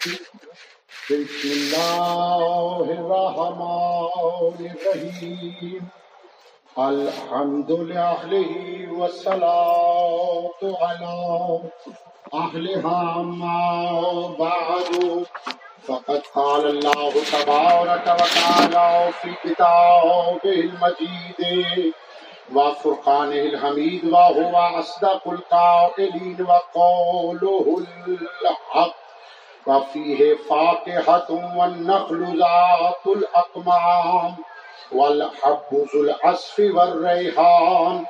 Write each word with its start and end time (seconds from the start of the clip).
بسم 1.10 1.50
الله 1.58 2.86
الرحمن 3.00 4.60
الرحيم. 4.74 5.84
الحمد 6.78 7.72
لله 7.72 8.30
والصلاة 9.00 10.62
على 10.82 11.18
أهلها 12.34 13.02
ما 13.42 13.62
بعد. 14.40 14.92
فقد 15.88 16.22
قال 16.36 16.64
الله 16.66 17.14
تبارك 17.34 18.06
وتعالى 18.22 18.90
في 19.22 19.30
كتابه 19.44 20.56
المجيد 20.68 21.40
وفرقانه 22.56 23.42
الحميد 23.42 24.06
وهو 24.06 24.58
أصدق 24.80 25.28
القائلين 25.28 26.48
وقوله 26.50 27.82
الحق 28.08 28.96
وفيه 29.68 30.36
فاكهة 30.50 31.58
والنخل 31.58 32.40
ذات 32.40 33.06
الأقمام 33.18 34.36
والحب 34.92 35.72
ذو 35.72 36.02
العصف 36.02 36.60
والريحان 36.60 38.06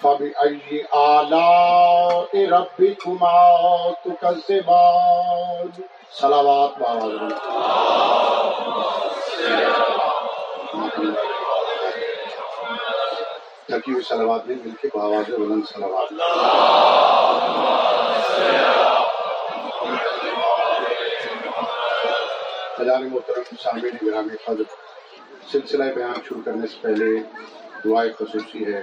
فبأي 0.00 0.86
آلاء 0.94 2.48
ربكما 2.48 3.36
تكذبان؟ 4.04 5.72
صلوات 6.12 6.78
بآواز 6.78 7.32
تھکی 13.72 13.92
ہوئی 13.92 14.04
سلوات 14.04 14.46
نہیں 14.46 14.58
مل 14.64 14.70
کے 14.80 14.88
بآواز 14.94 15.30
بلند 15.30 15.62
سلوات 15.72 16.08
خزان 22.78 23.08
محترم 23.08 23.56
سامعین 23.62 23.96
گرامی 24.06 24.36
قدر 24.44 24.68
سلسلہ 25.52 25.84
بیان 25.84 26.20
شروع 26.28 26.42
کرنے 26.44 26.66
سے 26.66 26.76
پہلے 26.80 27.08
دعائے 27.84 28.12
خصوصی 28.18 28.74
ہے 28.74 28.80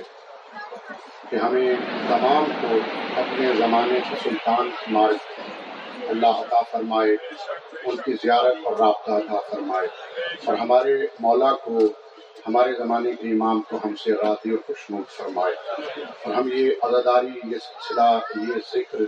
کہ 1.30 1.36
ہمیں 1.36 1.75
تمام 2.09 2.52
کو 2.61 2.77
اپنے 3.17 3.53
زمانے 3.58 3.99
کے 4.09 4.16
سلطان 4.23 4.69
مارک 4.88 5.39
اللہ 6.09 6.44
عطا 6.44 6.61
فرمائے، 6.71 7.16
ان 7.86 7.95
کی 7.95 8.14
زیارت 8.14 8.55
اور 8.64 8.77
رابطہ 8.77 9.11
عطا 9.11 9.39
فرمائے 9.49 9.88
اور 10.45 10.55
ہمارے 10.58 10.95
مولا 11.19 11.52
کو 11.55 11.80
ہمارے 12.48 12.73
زمانے 12.73 13.12
کے 13.12 13.28
امام 13.28 13.62
کو 13.62 13.78
ہم 13.86 13.95
سے 13.95 14.12
راضی 14.12 14.50
اور 14.52 14.59
خوشنود 14.68 15.08
فرمائے 15.08 15.56
اور 16.23 16.34
ہم 16.34 16.50
یہ 16.54 16.70
عزاداری 16.82 17.28
یہ 17.28 17.58
سلسلہ، 17.58 18.20
یہ 18.36 18.54
ذکر 18.73 19.00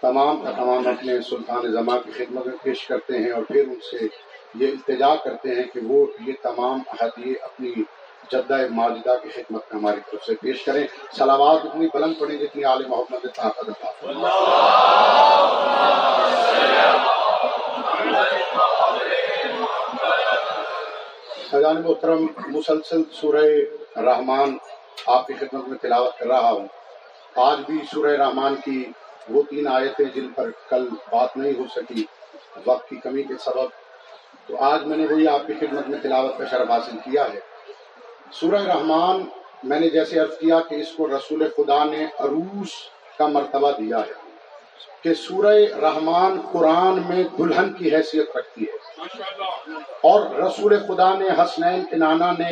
تمام 0.00 0.44
کا 0.44 0.50
تمام 0.50 0.86
اپنے 0.86 1.20
سلطان 1.20 1.72
زمان 1.72 1.98
کی 2.04 2.24
خدمت 2.24 2.46
میں 2.46 2.56
پیش 2.62 2.86
کرتے 2.86 3.18
ہیں 3.18 3.30
اور 3.30 3.42
پھر 3.42 3.64
ان 3.68 3.80
سے 3.90 4.06
یہ 4.54 4.66
التجا 4.66 5.14
کرتے 5.24 5.48
ہیں 5.48 5.62
کہ 5.72 5.80
وہ 5.82 6.06
یہ 6.26 6.32
تمام 6.42 6.78
عہدیے 7.00 7.34
اپنی 7.42 7.72
جدہ 8.32 8.56
ماجدہ 8.70 9.14
کی 9.22 9.28
خدمت 9.28 9.62
میں 9.72 9.80
ہماری 9.80 10.00
طرف 10.10 10.24
سے 10.24 10.34
پیش 10.34 10.64
کریں۔ 10.64 10.86
سلامات 11.12 11.66
اتنی 11.66 11.86
بلند 11.94 12.14
پڑیں 12.18 12.38
جتنی 12.38 12.64
عال 12.64 12.86
محمد 12.88 13.26
طاقت 13.36 13.68
عطا 13.68 13.90
فرمائے 14.00 14.34
خزان 21.50 21.80
محترم 21.82 22.26
مسلسل 22.46 23.02
سورہ 23.12 23.44
رحمان 23.96 24.56
آپ 25.06 25.26
کی 25.26 25.34
خدمت 25.34 25.68
میں 25.68 25.78
تلاوت 25.78 26.18
کر 26.18 26.26
رہا 26.26 26.50
ہوں۔ 26.50 26.66
آج 27.40 27.58
بھی 27.66 27.78
سورہ 27.92 28.12
رحمان 28.12 28.54
کی 28.64 28.82
وہ 29.30 29.42
تین 29.42 29.66
آیتیں 29.68 30.04
جن 30.14 30.28
پر 30.28 30.50
کل 30.68 30.88
بات 31.10 31.36
نہیں 31.36 31.52
ہو 31.58 31.64
سکی، 31.76 32.04
وقت 32.66 32.88
کی 32.88 32.96
کمی 32.96 33.22
کے 33.22 33.34
سبب، 33.40 33.68
تو 34.46 34.56
آج 34.62 34.84
میں 34.86 34.96
نے 34.96 35.06
وہی 35.06 35.28
آپ 35.28 35.46
کی 35.46 35.54
خدمت 35.60 35.88
میں 35.88 35.98
تلاوت 36.02 36.38
کا 36.38 36.44
شرف 36.50 36.70
حاصل 36.70 36.96
کیا 37.04 37.24
ہے۔ 37.32 37.40
سورہ 38.32 38.62
رحمان 38.66 39.24
میں 39.64 39.80
نے 39.80 39.88
جیسے 39.88 40.18
عرض 40.20 40.38
کیا 40.38 40.60
کہ 40.68 40.74
اس 40.74 40.92
کو 40.92 41.08
رسول 41.08 41.46
خدا 41.56 41.82
نے 41.84 42.04
عروس 42.18 42.72
کا 43.18 43.26
مرتبہ 43.26 43.70
دیا 43.70 44.00
ہے، 44.00 44.12
کہ 45.02 45.14
سورہ 45.14 45.56
رحمان 45.82 46.40
قرآن 46.52 47.02
میں 47.08 47.22
دلہن 47.38 47.72
کی 47.72 47.94
حیثیت 47.94 48.36
رکھتی 48.36 48.64
ہے۔ 48.64 49.15
اور 50.06 50.20
رسول 50.36 50.74
خدا 50.88 51.12
نے، 51.18 51.28
حسنین 51.38 51.84
کے 51.90 51.96
نانا 51.96 52.30
نے، 52.38 52.50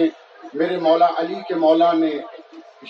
میرے 0.54 0.76
مولا 0.78 1.08
علی 1.16 1.40
کے 1.48 1.54
مولا 1.54 1.92
نے 1.92 2.10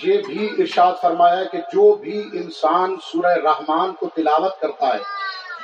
یہ 0.03 0.23
بھی 0.27 0.49
ارشاد 0.59 0.93
فرمایا 1.01 1.43
کہ 1.45 1.59
جو 1.73 1.93
بھی 1.95 2.23
انسان 2.33 2.97
سورہ 3.03 3.35
رحمان 3.45 3.93
کو 3.93 4.09
تلاوت 4.15 4.61
کرتا 4.61 4.95
ہے، 4.95 5.03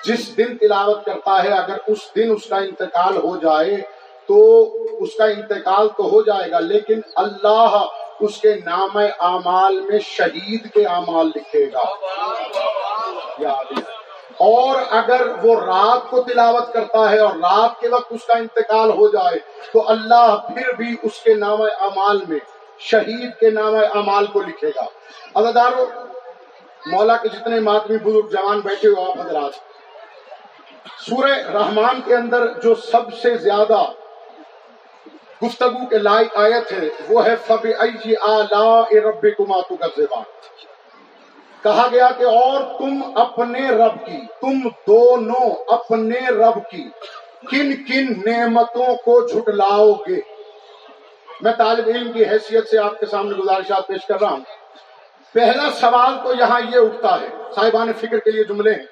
جس 0.05 0.37
دن 0.37 0.57
تلاوت 0.57 1.05
کرتا 1.05 1.43
ہے، 1.43 1.49
اگر 1.53 1.79
اس 1.87 2.05
دن 2.17 2.33
اس 2.37 2.47
کا 2.49 2.57
انتقال 2.57 3.17
ہو 3.17 3.37
جائے 3.37 3.77
تو 4.27 4.39
اس 5.01 5.15
کا 5.19 5.25
انتقال 5.25 5.89
تو 5.97 6.11
ہو 6.11 6.23
جائے 6.23 6.51
گا، 6.51 6.61
لیکن 6.61 7.01
اللہ 7.17 7.77
اس 8.21 8.37
کے 8.37 8.55
نام 8.67 8.97
اعمال 8.97 9.81
میں 9.81 9.99
شہید 10.05 10.71
کے 10.75 10.85
اعمال 10.87 11.31
لکھے 11.37 11.67
گا۔ 11.73 11.85
اور 14.41 14.79
اگر 14.91 15.27
وہ 15.43 15.55
رات 15.61 16.11
کو 16.11 16.23
تلاوت 16.23 16.73
کرتا 16.73 17.11
ہے 17.11 17.19
اور 17.19 17.35
رات 17.37 17.81
کے 17.81 17.89
وقت 17.89 18.13
اس 18.13 18.25
کا 18.27 18.37
انتقال 18.39 18.91
ہو 18.91 19.09
جائے، 19.09 19.39
تو 19.73 19.89
اللہ 19.89 20.37
پھر 20.49 20.73
بھی 20.73 20.97
اس 21.03 21.21
کے 21.21 21.35
نام 21.35 21.63
اعمال 21.63 22.19
میں، 22.29 22.39
شہید 22.79 23.31
کے 23.41 23.51
نام 23.51 23.75
اعمال 23.75 24.27
کو 24.27 24.41
لکھے 24.41 24.71
گا۔ 24.77 24.85
ادادارو 25.35 25.85
مولا 26.87 27.17
کے 27.17 27.29
جتنے 27.29 27.61
ماتمی 27.61 27.97
بزرگ 27.97 28.29
جوان 28.29 28.61
بیٹھے 28.61 28.89
ہوئے 28.89 29.05
آپ 29.05 29.21
حضرات، 29.21 29.55
سورہ 31.01 31.33
رحمان 31.55 32.01
کے 32.05 32.15
اندر 32.15 32.47
جو 32.63 32.75
سب 32.75 33.13
سے 33.23 33.37
زیادہ 33.39 33.83
گفتگو 35.43 35.87
کے 35.87 35.99
لائق 35.99 36.37
آیت 36.37 36.73
ہے، 36.73 36.89
وہ 37.09 37.25
ہے 37.27 37.35
فب 37.47 37.67
رب 39.05 39.27
کماتو 39.39 39.77
کا 39.77 39.87
زبان 39.97 40.23
کہا 41.63 41.89
گیا 41.93 42.11
کہ 42.19 42.25
اور 42.25 42.79
تم 42.79 43.03
اپنے 43.15 43.69
رب 43.69 44.07
کی، 44.07 44.27
تم 44.41 44.69
دونوں 44.87 45.55
اپنے 45.69 46.21
رب 46.29 46.71
کی، 46.71 46.85
کن 47.51 47.85
کن 47.85 48.31
نعمتوں 48.31 48.97
کو 48.97 49.27
جھٹلاؤ 49.27 49.93
گے؟ 49.93 50.21
میں 51.41 51.53
طالب 51.59 51.89
علم 51.89 52.13
کی 52.13 52.25
حیثیت 52.25 52.69
سے 52.69 52.79
آپ 52.79 53.01
کے 53.01 53.07
سامنے 53.07 53.35
گزارشات 53.35 53.87
پیش 53.87 54.07
کر 54.07 54.21
رہا 54.21 54.31
ہوں۔ 54.31 54.45
پہلا 55.33 55.71
سوال 55.81 56.15
تو 56.25 56.35
یہاں 56.39 56.61
یہ 56.61 56.79
اٹھتا 56.79 57.21
ہے، 57.21 57.29
صاحبان 57.55 57.93
فکر 57.93 58.19
کے 58.19 58.31
لیے 58.31 58.45
جملے۔ 58.45 58.71
ہیں 58.71 58.87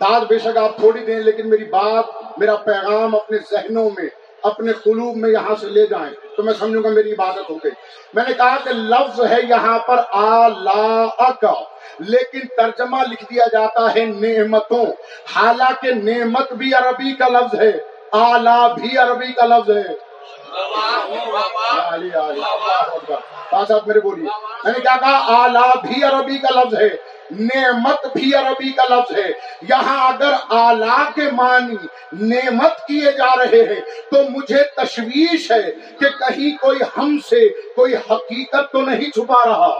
داد 0.00 0.20
بے 0.20 0.38
شک 0.38 0.56
آپ 0.56 0.76
تھوڑی 0.76 1.00
دیں، 1.00 1.18
لیکن 1.18 1.50
میری 1.50 1.64
بات، 1.64 2.04
میرا 2.38 2.56
پیغام 2.56 3.14
اپنے 3.14 3.38
ذہنوں 3.50 3.90
میں 3.96 4.08
اپنے 4.42 4.72
قلوب 4.72 5.16
میں 5.16 5.30
یہاں 5.30 5.54
سے 5.60 5.66
لے 5.66 5.86
جائیں۔ 5.86 6.36
تو 6.36 6.42
میں 6.42 6.52
سمجھوں 6.58 6.82
گا 6.82 6.88
میری 6.88 7.12
عبادت 7.12 7.50
ہو 7.50 7.56
گئی۔ 7.56 7.70
میں 8.14 8.22
نے 8.28 8.34
کہا 8.34 8.56
کہ 8.64 8.70
لفظ 8.70 9.20
ہے 9.20 9.36
یہاں 9.48 9.78
پر 9.78 10.00
آ 10.10 10.48
کا 11.30 11.52
لیکن 11.98 12.40
ترجمہ 12.56 12.96
لکھ 13.10 13.24
دیا 13.24 13.44
جاتا 13.52 13.94
ہے 13.94 14.04
نعمتوں۔ 14.04 14.86
حالانکہ 15.36 15.94
نعمت 15.94 16.52
بھی 16.52 16.74
عربی 16.74 17.12
کا 17.12 17.28
لفظ 17.28 17.60
ہے۔ 17.60 17.72
آلہ 18.12 18.74
بھی 18.74 18.98
عربی 18.98 19.32
کا 19.32 19.46
لفظ 19.46 19.70
ہے۔ 19.70 20.12
صاحب 23.50 23.86
میرے 23.86 24.00
بولیے۔ 24.00 24.26
میں 24.64 24.72
نے 24.72 24.80
کیا 24.80 24.96
کہا 25.00 25.44
آلہ 25.44 25.80
بھی 25.82 26.04
عربی 26.04 26.38
کا 26.38 26.60
لفظ 26.60 26.74
ہے۔ 26.74 27.11
نعمت 27.40 28.06
بھی 28.16 28.34
عربی 28.34 28.72
کا 28.72 28.94
لفظ 28.94 29.18
ہے۔ 29.18 29.32
یہاں 29.62 30.12
اگر 30.12 30.32
آلہ 30.48 31.10
کے 31.14 31.30
معنی 31.32 31.76
نعمت 32.12 32.86
کیے 32.86 33.12
جا 33.12 33.36
رہے 33.36 33.62
ہیں، 33.74 33.80
تو 34.10 34.22
مجھے 34.30 34.62
تشویش 34.76 35.50
ہے 35.50 35.70
کہ 36.00 36.08
کہیں 36.18 36.56
کوئی 36.56 36.78
ہم 36.96 37.18
سے 37.30 37.48
کوئی 37.48 37.94
حقیقت 37.94 38.72
تو 38.72 38.80
نہیں 38.80 39.10
چھپا 39.10 39.44
رہا۔ 39.44 39.78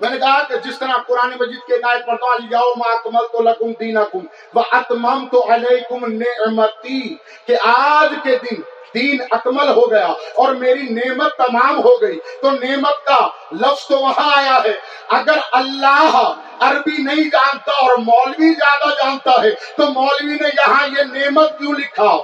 میں 0.00 0.10
نے 0.10 0.18
کہا 0.18 0.42
کہ 0.42 0.56
جس 0.56 0.78
طرح 0.78 0.96
قرآن 1.06 1.30
مجید 1.40 1.66
کے 1.66 1.74
آیت 1.82 2.06
پڑھتا 2.06 2.26
ہوں 2.26 2.48
یوم 2.50 2.78
ما 2.78 2.92
اکمل 2.92 3.26
تو 3.32 3.42
لکم 3.42 3.72
دینکم 3.80 4.26
و 4.54 4.60
اتمم 4.72 5.26
تو 5.26 5.54
علیکم 5.54 6.12
نعمتی 6.12 7.14
کہ 7.46 7.56
آج 7.64 8.14
کے 8.22 8.36
دن 8.36 8.60
دین 8.94 9.18
اکمل 9.30 9.68
ہو 9.68 9.90
گیا 9.90 10.06
اور 10.34 10.52
میری 10.52 10.82
نعمت 10.82 11.36
تمام 11.36 11.78
ہو 11.84 12.02
گئی۔ 12.02 12.18
تو 12.42 12.50
نعمت 12.50 13.04
کا 13.04 13.28
لفظ 13.52 13.86
تو 13.86 13.98
وہاں 13.98 14.30
آیا 14.36 14.58
ہے۔ 14.64 14.72
اگر 15.08 15.38
اللہ 15.52 16.32
عربی 16.60 17.02
نہیں 17.02 17.30
جانتا 17.30 17.72
اور 17.72 17.98
مولوی 17.98 18.54
زیادہ 18.54 18.94
جانتا 18.94 19.42
ہے، 19.42 19.50
تو 19.50 19.86
مولوی 19.92 20.34
نے 20.34 20.48
یہاں 20.48 20.86
یہ 20.86 21.02
نعمت 21.02 21.58
کیوں 21.58 21.72
لکھا؟ 21.72 22.16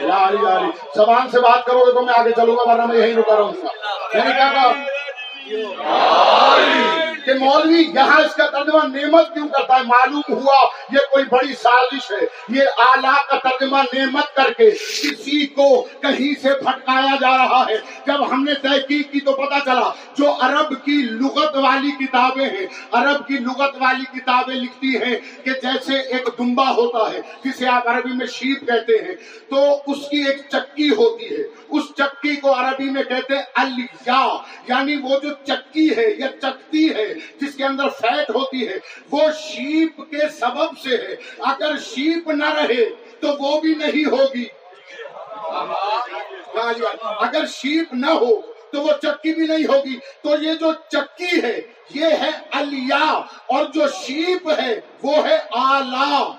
یاری 0.00 0.36
یاری 0.42 0.70
زبان 0.94 1.30
سے 1.30 1.40
بات 1.40 1.64
کرو 1.64 1.86
گے 1.86 1.92
تو 1.92 2.02
میں 2.02 2.14
آگے 2.18 2.30
چلوں 2.30 2.56
گا، 2.56 2.72
ورنہ 2.72 2.86
میں 2.86 2.98
یہی 2.98 3.14
رکا 3.14 3.36
رہوں 3.36 3.52
گا۔ 3.52 3.68
میں 4.14 4.24
نے 4.24 4.30
کیا 4.30 4.52
کہا؟ 4.52 4.72
کہ 7.28 7.34
مولوی 7.34 7.82
یہاں 7.94 8.20
اس 8.20 8.34
کا 8.34 8.46
ترجمہ 8.46 8.96
نعمت 8.96 9.34
کیوں 9.34 9.48
کرتا 9.48 9.76
ہے؟ 9.76 9.82
معلوم 9.82 10.22
ہوا 10.28 10.68
یہ 10.92 10.98
کوئی 11.10 11.24
بڑی 11.24 11.52
سازش 11.52 12.10
ہے۔ 12.10 12.26
یہ 12.48 12.60
آلہ 12.60 13.16
کا 13.30 13.48
ترجمہ 13.48 13.76
نعمت 13.92 14.34
کر 14.34 14.52
کے 14.52 14.70
کسی 14.70 15.46
کو 15.46 15.82
کہیں 15.82 16.42
سے 16.42 16.48
پھٹکایا 16.54 17.16
جا 17.20 17.36
رہا 17.36 17.64
ہے۔ 17.68 17.76
جب 18.06 18.32
ہم 18.32 18.44
نے 18.44 18.54
تحقیق 18.54 19.12
کی 19.12 19.20
تو 19.20 19.32
پتا 19.32 19.58
چلا، 19.64 19.90
جو 20.18 20.32
عرب 20.40 20.84
کی 20.84 21.02
لغت 21.02 21.56
والی 21.56 22.06
کتابیں 22.06 22.46
ہیں، 22.46 22.66
عرب 22.92 23.26
کی 23.26 23.34
لغت 23.34 23.74
والی 23.80 24.20
کتابیں 24.20 24.54
لکھتی 24.54 24.96
ہیں 24.96 25.16
کہ 25.44 25.50
جیسے 25.50 25.94
ایک 25.94 26.28
دمبا 26.38 26.70
ہوتا 26.70 27.12
ہے، 27.12 27.20
جسے 27.44 27.66
آپ 27.66 27.88
عربی 27.88 28.12
میں 28.14 28.26
شیپ 28.26 28.66
کہتے 28.66 28.92
ہیں، 28.92 29.14
تو 29.48 29.82
اس 29.86 30.08
کی 30.10 30.16
ایک 30.16 30.38
چکی 30.52 30.90
ہوتی 30.90 31.26
ہے۔ 31.26 31.58
اس 31.68 31.84
چکی 31.96 32.36
کو 32.36 32.54
عربی 32.54 32.90
میں 32.90 33.02
کہتے 33.02 33.36
ہیں 33.36 33.42
الیا 33.54 34.36
یعنی 34.68 34.96
وہ 34.96 35.18
جو 35.22 35.28
چکی 35.46 35.96
ہے 35.96 36.06
یا 36.18 36.28
چکتی 36.42 36.94
ہے 36.94 37.14
جس 37.40 37.54
کے 37.54 37.64
اندر 37.64 37.88
فیٹ 37.88 38.30
ہوتی 38.30 38.68
ہے، 38.68 38.78
وہ 39.10 39.20
شیپ 39.38 40.00
کے 40.10 40.28
سبب 40.28 40.78
سے 40.78 40.96
ہے۔ 40.96 41.16
اگر 41.38 41.78
شیپ 41.78 42.28
نہ 42.28 42.54
رہے 42.54 42.84
تو 43.20 43.28
وہ 43.40 43.60
بھی 43.60 43.74
نہیں 43.74 44.04
ہوگی۔ 44.04 44.44
اگر 47.02 47.46
شیپ 47.46 47.88
نہ 47.92 48.10
ہو 48.10 48.40
تو 48.40 48.80
وہ 48.80 48.90
چکی 49.02 49.34
بھی 49.34 49.46
نہیں 49.46 49.64
ہوگی۔ 49.64 49.98
تو 50.22 50.42
یہ 50.42 50.54
جو 50.54 50.72
چکی 50.88 51.42
ہے، 51.42 51.60
یہ 51.94 52.04
ہے 52.04 52.30
الیا۔ 52.52 53.12
اور 53.46 53.64
جو 53.64 53.80
شیپ 53.88 54.50
ہے، 54.50 54.80
وہ 55.02 55.16
ہے 55.16 55.38
آلہ۔ 55.52 56.32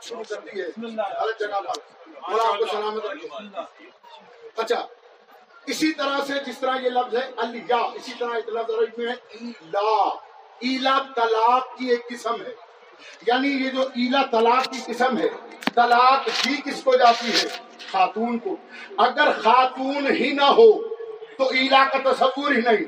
بات 0.00 0.04
شروع 0.04 0.22
کر 0.28 0.40
دی 0.40 0.60
ہے 0.60 0.66
غلط 1.22 1.40
جگہ 1.40 1.60
پر 1.60 1.80
اور 2.20 2.40
آپ 2.48 2.58
کو 2.58 2.66
سلامت 2.66 3.04
رکھے۔ 3.04 3.28
اچھا 4.56 4.86
اسی 5.66 5.92
طرح 5.92 6.18
سے 6.26 6.32
جس 6.46 6.58
طرح 6.58 6.76
یہ 6.76 6.90
لفظ 6.90 7.16
ہے 7.16 7.30
الیا 7.36 7.76
اسی 7.76 8.12
طرح 8.18 8.34
ایک 8.34 8.48
لفظ 8.48 8.70
عربی 8.70 9.04
میں 9.04 9.12
ہے 9.12 9.16
ایلا۔ 9.30 10.08
ایلا 10.60 10.98
طلاق 11.16 11.78
کی 11.78 11.86
ایک 11.86 12.08
قسم 12.08 12.34
ہے۔ 12.34 12.54
یعنی 13.26 13.48
یہ 13.48 13.70
جو 13.70 13.80
ایلا 13.80 14.22
طلاق 14.30 14.64
کی 14.64 14.92
قسم 14.92 15.18
ہے 15.18 15.28
طلاق 15.74 16.28
بھی 16.46 16.70
کس 16.70 16.82
کو 16.84 16.96
جاتی 16.96 17.32
ہے؟ 17.32 17.48
خاتون 17.90 18.38
کو۔ 18.38 18.56
اگر 18.98 19.28
خاتون 19.42 20.10
ہی 20.10 20.32
نہ 20.32 20.44
ہو 20.44 20.88
تو 21.36 21.48
ایلا 21.48 21.84
کا 21.92 22.12
تصور 22.12 22.52
ہی 22.52 22.60
نہیں۔ 22.60 22.84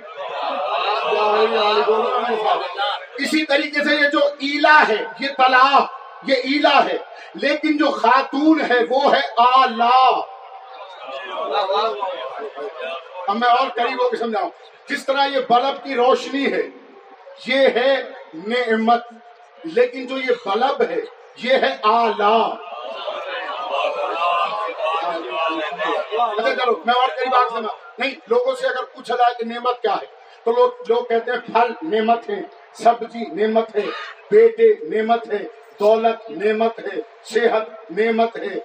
اسی 3.18 3.44
طریقے 3.46 3.84
سے 3.84 3.94
یہ 3.94 4.08
جو 4.08 4.18
ایلا 4.18 4.84
ہے 4.88 5.04
یہ 5.20 5.28
طلاق 5.28 6.01
یہ 6.24 6.34
ایلا 6.34 6.84
ہے۔ 6.84 6.98
لیکن 7.34 7.76
جو 7.76 7.90
خاتون 7.90 8.60
ہے 8.60 8.78
وہ 8.90 9.14
ہے 9.14 9.20
آلہ۔ 9.36 10.20
اب 13.26 13.36
میں 13.36 13.48
اور 13.48 13.68
قریب 13.74 14.04
ہو 14.04 14.10
کے 14.10 14.16
سمجھاؤں۔ 14.16 14.50
جس 14.88 15.06
طرح 15.06 15.26
یہ 15.26 15.38
بلب 15.48 15.84
کی 15.84 15.94
روشنی 15.94 16.52
ہے، 16.52 16.62
یہ 17.46 17.68
ہے 17.68 18.02
نعمت۔ 18.34 19.06
لیکن 19.64 20.06
جو 20.06 20.18
یہ 20.18 20.32
بلب 20.46 20.82
ہے، 20.90 20.96
یہ 21.36 21.54
ہے 21.54 21.76
آلہ۔ 21.82 22.54
اچھا 26.18 26.54
چلو 26.54 26.82
میں 26.86 26.94
اور 26.94 27.08
قریب 27.08 27.34
آگ 27.34 27.48
سمجھا 27.48 27.72
نہیں، 27.98 28.10
لوگوں 28.26 28.54
سے 28.54 28.66
اگر 28.66 28.84
پوچھا 28.84 29.16
جائے 29.16 29.34
کہ 29.38 29.44
نعمت 29.44 29.82
کیا 29.82 29.94
ہے، 29.94 30.06
تو 30.44 30.52
لوگ 30.52 30.70
لوگ 30.88 31.04
کہتے 31.04 31.30
ہیں 31.30 31.38
پھل 31.38 31.96
نعمت 31.96 32.30
ہے، 32.30 32.40
سبزی 32.72 33.18
نعمت 33.18 33.76
ہے، 33.76 33.82
بیٹے 34.30 34.74
نعمت 34.90 35.32
ہے۔ 35.32 35.61
دولت 35.80 36.30
نعمت 36.30 36.78
ہے، 36.78 37.00
صحت 37.24 37.90
نعمت 37.90 38.38
ہے، 38.38 38.58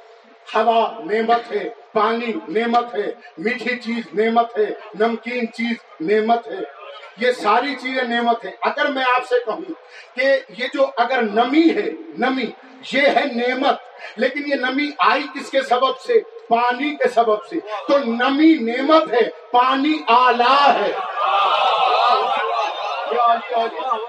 ہوا 0.56 1.00
نعمت 1.06 1.52
ہے، 1.52 1.70
پانی 1.94 2.32
نعمت 2.48 2.96
ہے، 2.96 3.12
میٹھی 3.38 3.76
چیز 3.80 4.14
نعمت 4.14 4.58
ہے، 4.58 4.66
نمکین 5.00 5.52
چیز 5.52 6.02
نعمت 6.02 6.48
ہے۔ 6.48 6.78
یہ 7.18 7.32
ساری 7.32 7.76
چیزیں 7.76 8.04
نعمت 8.04 8.46
ہے 8.46 8.52
اگر 8.62 8.86
میں 8.86 9.04
آپ 9.16 9.28
سے 9.28 9.36
کہوں 9.46 9.74
کہ 10.16 10.40
یہ 10.58 10.68
جو 10.74 10.86
اگر 10.98 11.22
نمی 11.22 11.70
ہے، 11.76 11.90
نمی، 12.18 12.46
یہ 12.94 13.02
ہے 13.02 13.26
نعمت، 13.36 13.76
لیکن 14.16 14.40
یہ 14.48 14.56
نمی 14.56 14.92
آئی 14.98 15.24
کس 15.36 15.52
کے 15.52 15.62
سبب 15.62 16.00
سے؟ 16.00 16.14
پانی 16.48 16.96
کے 16.96 17.10
سبب 17.10 17.46
سے۔ 17.46 17.56
تو 17.88 17.98
نمی 17.98 18.54
نعمت 18.54 19.14
ہے، 19.14 19.30
پانی 19.52 19.94
آلہ 20.08 20.78
ہے۔ 20.80 20.92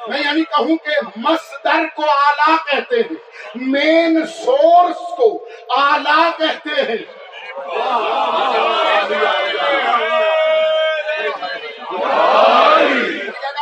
میں 0.08 0.18
یعنی 0.18 0.42
کہوں 0.44 0.76
کہ 0.76 0.90
مصدر 1.16 1.84
کو 1.96 2.02
آلہ 2.02 2.56
کہتے 2.70 2.96
ہیں۔ 2.96 3.14
مین 3.54 4.26
سورس 4.26 4.96
کو 4.96 5.48
آلہ 5.76 6.30
کہتے 6.38 6.82
ہیں۔ 6.82 7.28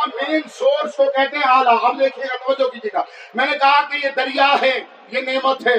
مین 0.07 0.41
سورس 0.53 0.95
کو 0.95 1.05
کہتے 1.05 1.37
ہیں 1.37 1.47
آلہ۔ 1.47 1.69
اب 1.69 1.99
دیکھیے 1.99 2.25
گا 2.25 2.35
توجہ 2.35 2.69
کیجیے 2.69 2.89
گا۔ 2.93 3.03
میں 3.33 3.45
نے 3.45 3.57
کہا 3.57 3.81
کہ 3.81 4.05
یہ 4.05 4.09
دریا 4.15 4.55
ہے، 4.61 4.79
یہ 5.11 5.21
نعمت 5.21 5.67
ہے۔ 5.67 5.77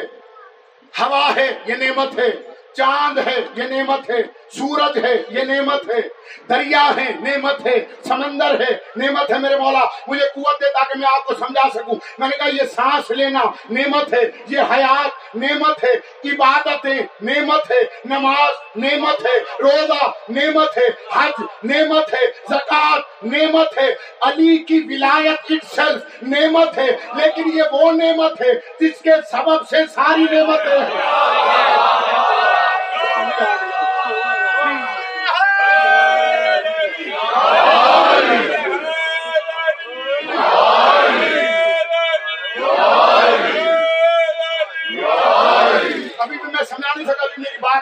ہوا 1.01 1.31
ہے، 1.37 1.59
یہ 1.67 1.75
نعمت 1.75 2.19
ہے۔ 2.19 2.58
چاند 2.79 3.19
ہے، 3.27 3.37
یہ 3.55 3.63
نعمت 3.63 4.11
ہے، 4.11 4.23
سورج 4.59 5.05
ہے، 5.05 5.15
یہ 5.29 5.43
نعمت 5.43 5.91
ہے۔ 5.91 6.01
دریا 6.49 6.91
ہے، 6.97 7.09
نعمت 7.21 7.67
ہے، 7.67 7.85
سمندر 8.09 8.61
ہے، 8.61 8.77
نعمت 8.97 9.33
ہے 9.33 9.39
میرے 9.39 9.57
مولا۔ 9.57 9.81
مجھے 10.09 10.27
قوت 10.35 10.61
دے 10.61 10.73
تاکہ 10.73 10.99
میں 10.99 11.09
آپ 11.13 11.25
کو 11.25 11.35
سمجھا 11.35 11.69
سکوں۔ 11.75 11.95
میں 12.19 12.29
نے 12.29 12.37
کہا 12.37 12.49
یہ 12.49 12.67
سانس 12.75 13.11
لینا 13.11 13.43
نعمت 13.71 14.15
ہے، 14.15 14.23
یہ 14.49 14.61
حیات 14.71 15.37
نعمت 15.37 15.85
ہے، 15.85 15.93
عبادتیں 16.29 16.99
نعمت 17.23 17.71
ہے، 17.71 17.83
نماز 18.05 18.55
نعمت 18.77 19.27
ہے، 19.27 19.39
روزہ 19.63 20.05
نعمت 20.29 20.79
ہے، 20.79 20.89
حج 21.13 21.43
نعمت 21.65 22.15
ہے، 22.15 22.27
زکات 22.51 23.25
نعمت 23.25 23.79
ہے۔ 23.79 23.89
علی 24.23 24.57
کی 24.59 24.81
ولایت 24.91 25.41
اٹسیلف 25.51 26.23
نعمت 26.23 26.79
ہے، 26.79 26.97
لیکن 27.17 27.59
یہ 27.59 27.63
وہ 27.73 27.93
نعمت 27.93 28.41
ہے 28.41 28.53
جس 28.81 29.01
کے 29.03 29.11
سبب 29.31 29.69
سے 29.71 29.77
ساری 29.95 30.27
نعمتیں 30.31 30.79
ہیں۔ 30.81 32.48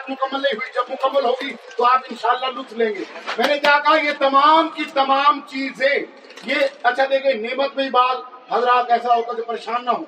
مکمل 0.09 0.41
نہیں 0.41 0.55
ہوئی۔ 0.55 0.71
جب 0.73 0.81
مکمل 0.89 1.25
ہوگی 1.25 1.53
تو 1.77 1.85
آپ 1.85 1.99
انشاءاللہ 2.09 2.59
لطف 2.59 2.73
لیں 2.73 2.95
گے۔ 2.95 3.03
میں 3.37 3.47
نے 3.47 3.59
کیا 3.59 3.79
کہا، 3.79 3.97
یہ 3.97 4.11
تمام 4.19 4.69
کی 4.69 4.83
تمام 4.93 5.41
چیزیں، 5.47 5.99
یہ 6.45 6.55
اچھا 6.83 7.05
دیکھیں، 7.05 7.33
نعمت 7.33 7.75
میں 7.75 7.89
بات، 7.89 8.17
حضرات 8.51 8.91
ایسا 8.91 9.15
ہوتا 9.15 9.33
کہ 9.33 9.41
پریشان 9.41 9.85
نہ 9.85 9.89
ہو 9.89 10.03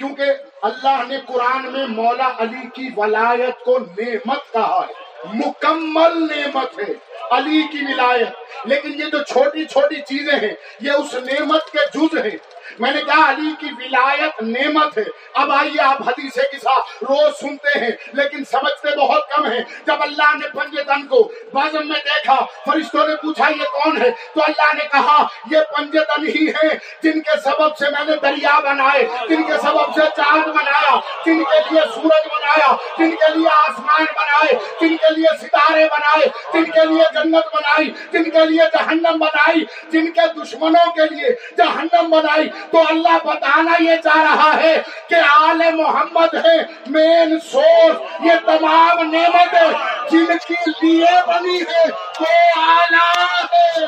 کیونکہ 0.00 0.24
اللہ 0.62 1.02
نے 1.08 1.16
قرآن 1.26 1.72
میں 1.72 1.86
مولا 1.86 2.30
علی 2.38 2.68
کی 2.74 2.88
ولایت 2.96 3.64
کو 3.64 3.78
نعمت 3.78 4.52
کہا 4.52 4.86
ہے۔ 4.88 4.92
مکمل 5.34 6.26
نعمت 6.26 6.78
ہے۔ 6.78 6.94
علی 7.30 7.62
کی 7.72 7.78
ولایت۔ 7.92 8.28
لیکن 8.64 8.92
یہ 8.94 9.04
جو 9.04 9.22
چھوٹی 9.22 9.64
چھوٹی 9.64 9.96
چیزیں 9.96 10.38
ہیں، 10.40 10.54
یہ 10.80 10.90
اس 10.90 11.14
نعمت 11.14 11.70
کے 11.70 11.98
جز 11.98 12.18
ہیں۔ 12.18 12.59
میں 12.78 12.90
نے 12.90 13.00
کہا 13.00 13.30
علی 13.30 13.50
کی 13.60 13.66
ولایت 13.78 14.42
نعمت 14.42 14.98
ہے۔ 14.98 15.04
اب 15.34 15.52
آئیے 15.52 15.82
آپ 15.82 16.08
حدیث 16.08 16.34
کے 16.34 16.56
روز 17.02 17.40
سنتے 17.40 17.78
ہیں، 17.78 17.90
لیکن 18.12 18.44
سمجھتے 18.44 18.96
بہت 18.96 19.28
کم 19.30 19.46
ہیں۔ 19.46 19.60
جب 19.86 20.02
اللہ 20.02 20.36
نے 20.36 20.48
پنجے 20.48 20.82
تن 20.82 21.06
کو 21.06 21.32
بازم 21.52 21.88
میں 21.88 22.00
دیکھا، 22.04 22.36
فرشتوں 22.64 23.08
نے 23.08 23.16
پوچھا، 23.16 23.48
یہ 23.48 23.64
کون 23.64 24.02
ہے؟ 24.02 24.10
تو 24.34 24.40
اللہ 24.46 24.74
نے 24.74 24.88
کہا، 24.92 25.26
یہ 25.50 25.58
پنجے 25.76 25.98
تن 25.98 26.26
ہی 26.26 26.48
ہیں 26.48 26.74
جن 27.02 27.20
کے 27.20 27.40
سبب 27.44 27.76
سے 27.76 27.90
میں 27.90 28.04
نے 28.04 28.16
دریا 28.22 28.58
بنائے، 28.60 29.08
جن 29.28 29.42
کے 29.42 29.58
سبب 29.62 29.94
سے 29.94 30.00
چاند 30.16 30.46
بنایا، 30.46 30.98
جن 31.26 31.44
کے 31.44 31.58
لیے 31.70 31.80
سورج 31.94 32.26
بنایا، 32.26 32.76
جن 32.98 33.10
کے 33.10 33.32
لیے 33.34 33.48
آسمان 33.48 34.04
بنائے، 34.16 34.58
جن 34.80 34.96
کے 34.96 35.14
لیے 35.14 35.36
ستارے 35.42 35.84
بنائے، 35.84 36.28
جن 36.52 36.64
کے 36.64 36.86
لیے 36.86 37.02
جنت 37.14 37.54
بنائی، 37.54 37.90
جن 38.12 38.30
کے 38.30 38.46
لیے 38.46 38.62
جہنم 38.72 39.18
بنائی، 39.18 39.64
جن 39.90 40.12
کے 40.12 40.20
دشمنوں 40.40 40.92
کے 40.92 41.14
لیے 41.14 41.28
جہنم 41.56 42.10
بنائی 42.10 42.48
تو 42.70 42.82
اللہ 42.88 43.16
بتانا 43.24 43.82
یہ 43.82 43.96
چاہ 44.04 44.22
رہا 44.22 44.52
ہے 44.62 44.76
کہ 45.08 45.14
آل 45.36 45.62
محمد 45.74 46.34
ہے 46.44 46.56
مین 46.86 47.38
سورس 47.50 48.24
یہ 48.24 48.46
تمام 48.46 49.02
نعمتیں 49.10 49.72
جن 50.10 50.26
کے 50.46 50.70
لیے 50.82 51.20
بنی 51.26 51.60
ہے، 51.60 51.84
وہ 52.20 52.60
آلہ 52.62 53.08
ہے۔ 53.52 53.86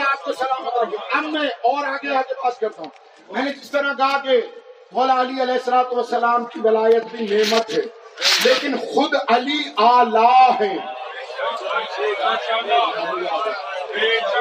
آپ 0.00 0.24
کو 0.24 0.32
سلامت 0.32 0.76
رکھے 0.82 0.96
اب 1.12 1.24
میں 1.24 1.48
اور 1.62 1.84
آگے 1.84 2.16
آگے 2.16 2.34
بات 2.42 2.58
کرتا 2.60 2.82
ہوں۔ 2.82 2.90
میں 3.32 3.42
نے 3.42 3.50
جس 3.52 3.70
طرح 3.70 3.92
کہا 3.98 4.18
کہ 4.18 4.40
مولا 4.92 5.20
علی 5.20 5.42
علیہ 5.42 5.54
السلام 5.54 5.92
والسلام 5.92 6.44
کی 6.44 6.60
ولایت 6.60 7.04
بھی 7.12 7.26
نعمت 7.26 7.70
ہے، 7.70 7.82
لیکن 8.44 8.76
خود 8.94 9.14
علی 9.28 9.60
آلہ 9.76 10.50
ہے۔ 10.60 10.74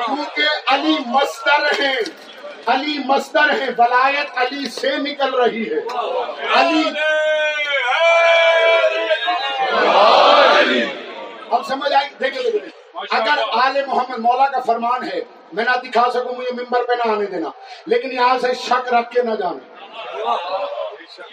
کیونکہ 0.05 0.73
علی 0.73 0.97
مستر 1.05 1.81
ہیں، 1.81 1.97
علی 2.65 2.97
مصدر 3.05 3.49
ہے 3.49 3.65
ولایت 3.77 4.27
علی 4.35 4.69
سے 4.69 4.91
نکل 4.97 5.33
رہی 5.33 5.63
ہے۔ 5.63 5.79
علی۔ 6.53 6.91
اب 11.51 11.67
سمجھ 11.67 11.93
آئی؟ 11.93 12.07
دیکھیں 12.19 12.43
دیکھیں۔ 12.43 12.69
اگر 13.11 13.43
آل 13.51 13.85
محمد 13.85 14.19
مولا 14.19 14.47
کا 14.47 14.59
فرمان 14.59 15.03
ہے، 15.03 15.21
میں 15.53 15.63
نہ 15.63 15.77
دکھا 15.77 16.11
سکوں، 16.13 16.35
مجھے 16.35 16.51
ممبر 16.53 16.83
پہ 16.83 16.93
نہ 16.93 17.11
آنے 17.11 17.25
دینا۔ 17.25 17.49
لیکن 17.85 18.11
یہاں 18.11 18.39
سے 18.39 18.47
شک 18.53 18.93
رکھ 18.93 19.11
کے 19.11 19.21
نہ 19.21 19.35
جانے 19.35 19.79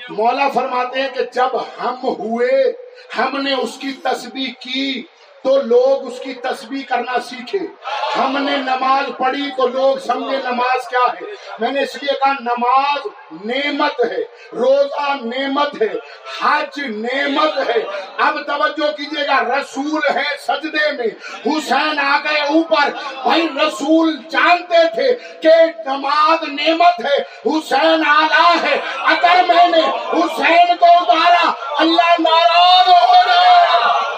مولا 0.08 0.48
فرماتے 0.54 1.02
ہیں 1.02 1.08
کہ 1.14 1.22
جب 1.22 1.56
ہم 1.60 1.94
ہوئے، 2.02 2.72
ہم 3.18 3.42
نے 3.42 3.54
اس 3.54 3.70
کی 3.80 3.92
تسبیح 3.92 4.52
کی 4.60 5.02
تو 5.46 5.62
لوگ 5.62 6.12
اس 6.12 6.18
کی 6.20 6.34
تسبیح 6.34 6.82
کرنا 6.88 7.18
سیکھے۔ 7.18 7.58
ہم 8.18 8.44
نے 8.44 8.56
نماز 8.56 9.10
پڑھی 9.18 9.50
تو 9.56 9.66
لوگ 9.66 9.96
سمجھے 9.96 10.36
نماز 10.36 10.88
کیا 10.88 11.12
ہے۔ 11.12 11.34
میں 11.58 11.72
نے 11.72 11.82
اس 11.82 12.02
لیے 12.02 12.14
کہا، 12.14 12.32
نماز 12.32 13.06
نعمت 13.44 14.04
ہے، 14.04 14.18
روزہ 14.52 15.14
نعمت 15.24 15.82
ہے، 15.82 15.94
حج 16.42 16.80
نعمت 16.80 17.68
ہے۔ 17.68 17.84
اب 18.18 18.36
توجہ 18.46 18.92
کیجیے 18.92 19.26
گا، 19.26 19.42
رسول 19.42 20.00
ہے 20.14 20.24
سجدے 20.48 20.92
میں۔ 20.92 21.06
حسین 21.46 21.98
آ 21.98 22.18
گئے 22.24 22.40
اوپر۔ 22.40 22.90
بھائی 23.22 23.48
رسول 23.56 24.16
جانتے 24.30 24.94
تھے 24.94 25.38
کہ 25.42 25.88
نماز 25.88 26.48
نعمت 26.48 27.04
ہے، 27.04 27.22
حسین 27.46 28.02
آلہ 28.06 28.54
ہے۔ 28.62 28.80
اگر 29.00 29.44
میں 29.48 29.68
نے 29.68 29.80
حسین 30.12 30.76
کو 30.80 30.86
اتارا، 30.90 31.52
اللہ 31.78 32.20
ناراض 32.20 32.88
ہو 32.88 33.12
گیا 33.12 34.15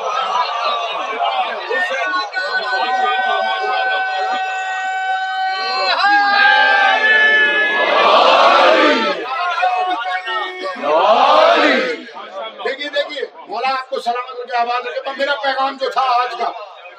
کو 13.99 14.03
سلامت 14.03 14.37
کر 14.37 14.45
کے 14.45 14.57
آواز 14.57 14.87
رکھے 14.89 15.01
تو 15.01 15.11
میرا 15.17 15.35
پیغام 15.43 15.77
جو 15.81 15.91
تھا 15.91 16.01
آج 16.01 16.35
کا 16.39 16.51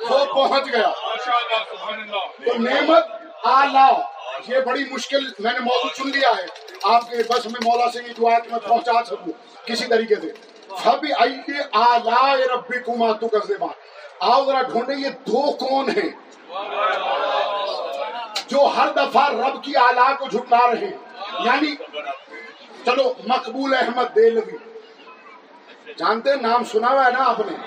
وہ 0.09 0.25
پہنچ 0.25 0.63
گیا۔ 0.71 0.87
تو 2.45 2.57
نعمت 2.57 3.03
آلہ 3.43 4.01
یہ 4.47 4.59
بڑی 4.59 4.83
مشکل 4.91 5.29
میں 5.39 5.53
نے 5.53 5.59
موضوع 5.59 5.89
چن 5.97 6.09
لیا 6.09 6.29
ہے۔ 6.37 6.45
آپ 6.83 7.09
کے 7.09 7.15
بس 7.29 7.45
میں 7.45 7.61
مولا 7.63 7.91
سے 7.91 7.99
یہ 8.07 8.13
دعا 8.13 8.39
کہ 8.39 8.49
میں 8.51 8.59
پہنچا 8.59 8.91
سکوں 9.05 9.33
کسی 9.67 9.85
طریقے 9.85 10.15
سے۔ 10.15 10.27
فبی 10.83 11.07
آئیے 11.19 11.61
آلہ 11.71 12.53
ربی 12.53 12.79
کماتو 12.79 13.27
کا 13.27 13.37
زبان 13.47 13.73
آؤ 14.19 14.45
ذرا 14.45 14.61
ڈھونڈے 14.61 14.93
یہ 14.93 15.09
دو 15.09 15.51
کون 15.51 15.89
ہیں؟ 15.89 16.09
جو 18.47 18.59
ہر 18.77 18.87
دفعہ 18.95 19.29
رب 19.29 19.63
کی 19.63 19.75
آلہ 19.75 20.15
کو 20.19 20.25
جھٹلا 20.25 20.67
رہے 20.67 20.85
ہیں۔ 20.85 20.97
یعنی 21.45 21.75
چلو 22.85 23.13
مقبول 23.27 23.73
احمد 23.73 24.15
دہلوی۔ 24.15 24.68
جانتے 25.97 26.35
نام 26.35 26.63
سنا 26.63 26.87
ہوا 26.87 27.05
ہے 27.05 27.11
نا 27.11 27.23
آپ 27.25 27.39
نے؟ 27.39 27.57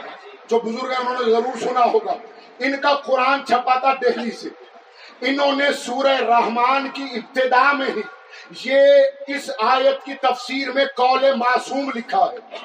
جو 0.49 0.59
بزرگ 0.59 0.93
انہوں 1.01 1.15
نے 1.15 1.31
ضرور 1.31 1.59
سنا 1.61 1.85
ہوگا۔ 1.85 2.13
ان 2.59 2.77
کا 2.77 2.95
قرآن 2.95 3.47
چھپا 3.47 3.79
تھا 3.79 3.95
دہلی 3.95 4.31
سے۔ 4.31 4.49
انہوں 5.21 5.57
نے 5.57 5.73
سورہ 5.73 6.17
رحمان 6.21 6.89
کی 6.89 7.03
ابتدا 7.03 7.73
میں 7.73 7.87
ہی 7.97 8.03
یہ 8.65 9.03
اس 9.27 9.51
آیت 9.63 10.05
کی 10.05 10.15
تفسیر 10.15 10.73
میں 10.73 10.85
قول 10.85 11.35
معصوم 11.37 11.91
لکھا 11.95 12.31
ہے۔ 12.33 12.57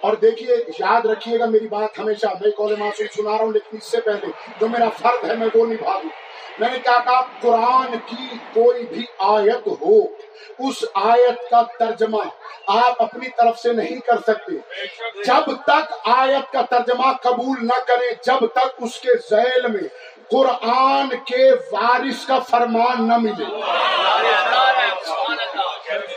اور 0.00 0.12
دیکھیے، 0.12 0.56
یاد 0.78 1.06
رکھیے 1.06 1.38
گا 1.38 1.46
میری 1.46 1.68
بات 1.68 1.98
ہمیشہ، 1.98 2.26
میں 2.26 2.50
قول 2.50 2.76
معصوم 2.76 3.06
سنا 3.16 3.30
رہا 3.30 3.44
ہوں، 3.44 3.52
لیکن 3.52 3.76
اس 3.76 3.90
سے 3.90 4.00
پہلے 4.00 4.26
جو 4.60 4.68
میرا 4.68 4.88
فرد 4.88 5.30
ہے، 5.30 5.36
میں 5.36 5.48
وہ 5.54 5.66
نبھا 5.66 5.98
دوں۔ 6.02 6.25
میں 6.58 6.68
نے 6.70 6.78
کیا 6.78 6.98
کہا 7.04 7.20
قرآن 7.40 7.98
کی 8.06 8.26
کوئی 8.54 8.86
بھی 8.86 9.04
آیت 9.18 9.66
ہو، 9.66 10.00
اس 10.58 10.84
آیت 10.94 11.50
کا 11.50 11.62
ترجمہ 11.78 12.22
آپ 12.66 13.02
اپنی 13.02 13.28
طرف 13.28 13.58
سے 13.58 13.72
نہیں 13.72 14.00
کر 14.00 14.18
سکتے۔ 14.18 14.56
جب 15.24 15.50
تک 15.64 15.92
آیت 16.04 16.52
کا 16.52 16.62
ترجمہ 16.70 17.12
قبول 17.22 17.66
نہ 17.66 17.78
کریں، 17.86 18.10
جب 18.26 18.46
تک 18.46 18.68
اس 18.78 19.00
کے 19.00 19.16
ذیل 19.30 19.66
میں 19.66 19.88
قرآن 20.30 21.08
کے 21.08 21.50
وارث 21.72 22.26
کا 22.26 22.38
فرمان 22.38 23.08
نہ 23.08 23.16
ملے۔ 23.16 23.44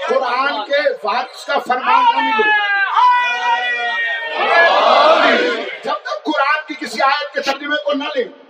قرآن 0.09 0.65
کے 0.65 0.89
وارث 1.03 1.45
کا 1.45 1.59
فرمان 1.59 2.15
نہ 2.15 2.37
ملے۔ 2.37 2.51
جب 5.83 5.97
تک 6.03 6.23
قرآن 6.23 6.61
کی 6.67 6.85
کسی 6.85 7.01
آیت 7.01 7.33
کے 7.33 7.41
ترجمے 7.41 7.75
کو 7.85 7.93
نہ 7.93 8.03
لیں 8.15 8.48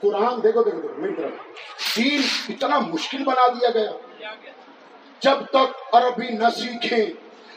قرآن 0.00 0.42
دیکھو 0.42 0.62
دیکھو 0.62 0.80
دیکھو، 0.80 1.00
میری 1.00 1.14
طرف۔ 1.14 1.96
دین 1.96 2.20
اتنا 2.48 2.78
مشکل 2.78 3.24
بنا 3.24 3.46
دیا 3.46 3.70
گیا۔ 3.70 3.90
جب 5.20 5.38
تک 5.50 5.94
عربی 5.94 6.28
نہ 6.28 6.48
سیکھیں، 6.56 7.06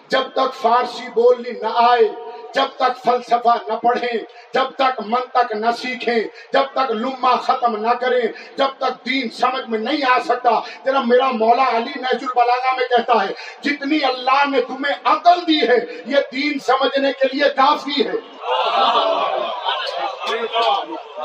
جب 0.07 0.21
تک 0.33 0.53
فارسی 0.53 1.07
بولنی 1.13 1.51
نہ 1.51 1.67
آئے، 1.75 2.07
جب 2.53 2.65
تک 2.75 3.03
فلسفہ 3.05 3.57
نہ 3.67 3.73
پڑھیں، 3.73 4.17
جب 4.53 4.63
تک 4.77 5.01
منطق 5.05 5.51
نہ 5.51 5.65
سیکھیں، 5.77 6.19
جب 6.53 6.63
تک 6.73 6.91
لما 6.91 7.35
ختم 7.35 7.75
نہ 7.75 7.93
کریں، 7.93 8.27
جب 8.57 8.67
تک 8.77 9.05
دین 9.05 9.29
سمجھ 9.29 9.69
میں 9.69 9.79
نہیں 9.79 10.11
آ 10.11 10.19
سکتا۔ 10.19 10.59
تیرا 10.83 11.01
میرا 11.01 11.31
مولا 11.31 11.69
علی 11.77 11.91
نہج 11.95 12.23
البلاغا 12.23 12.75
میں 12.77 12.87
کہتا 12.87 13.23
ہے، 13.23 13.33
جتنی 13.61 14.03
اللہ 14.03 14.49
نے 14.49 14.61
تمہیں 14.61 14.95
عقل 15.03 15.47
دی 15.47 15.59
ہے، 15.67 15.77
یہ 16.05 16.17
دین 16.31 16.59
سمجھنے 16.59 17.11
کے 17.13 17.27
لیے 17.33 17.49
کافی 17.55 18.07
ہے۔ 18.07 18.17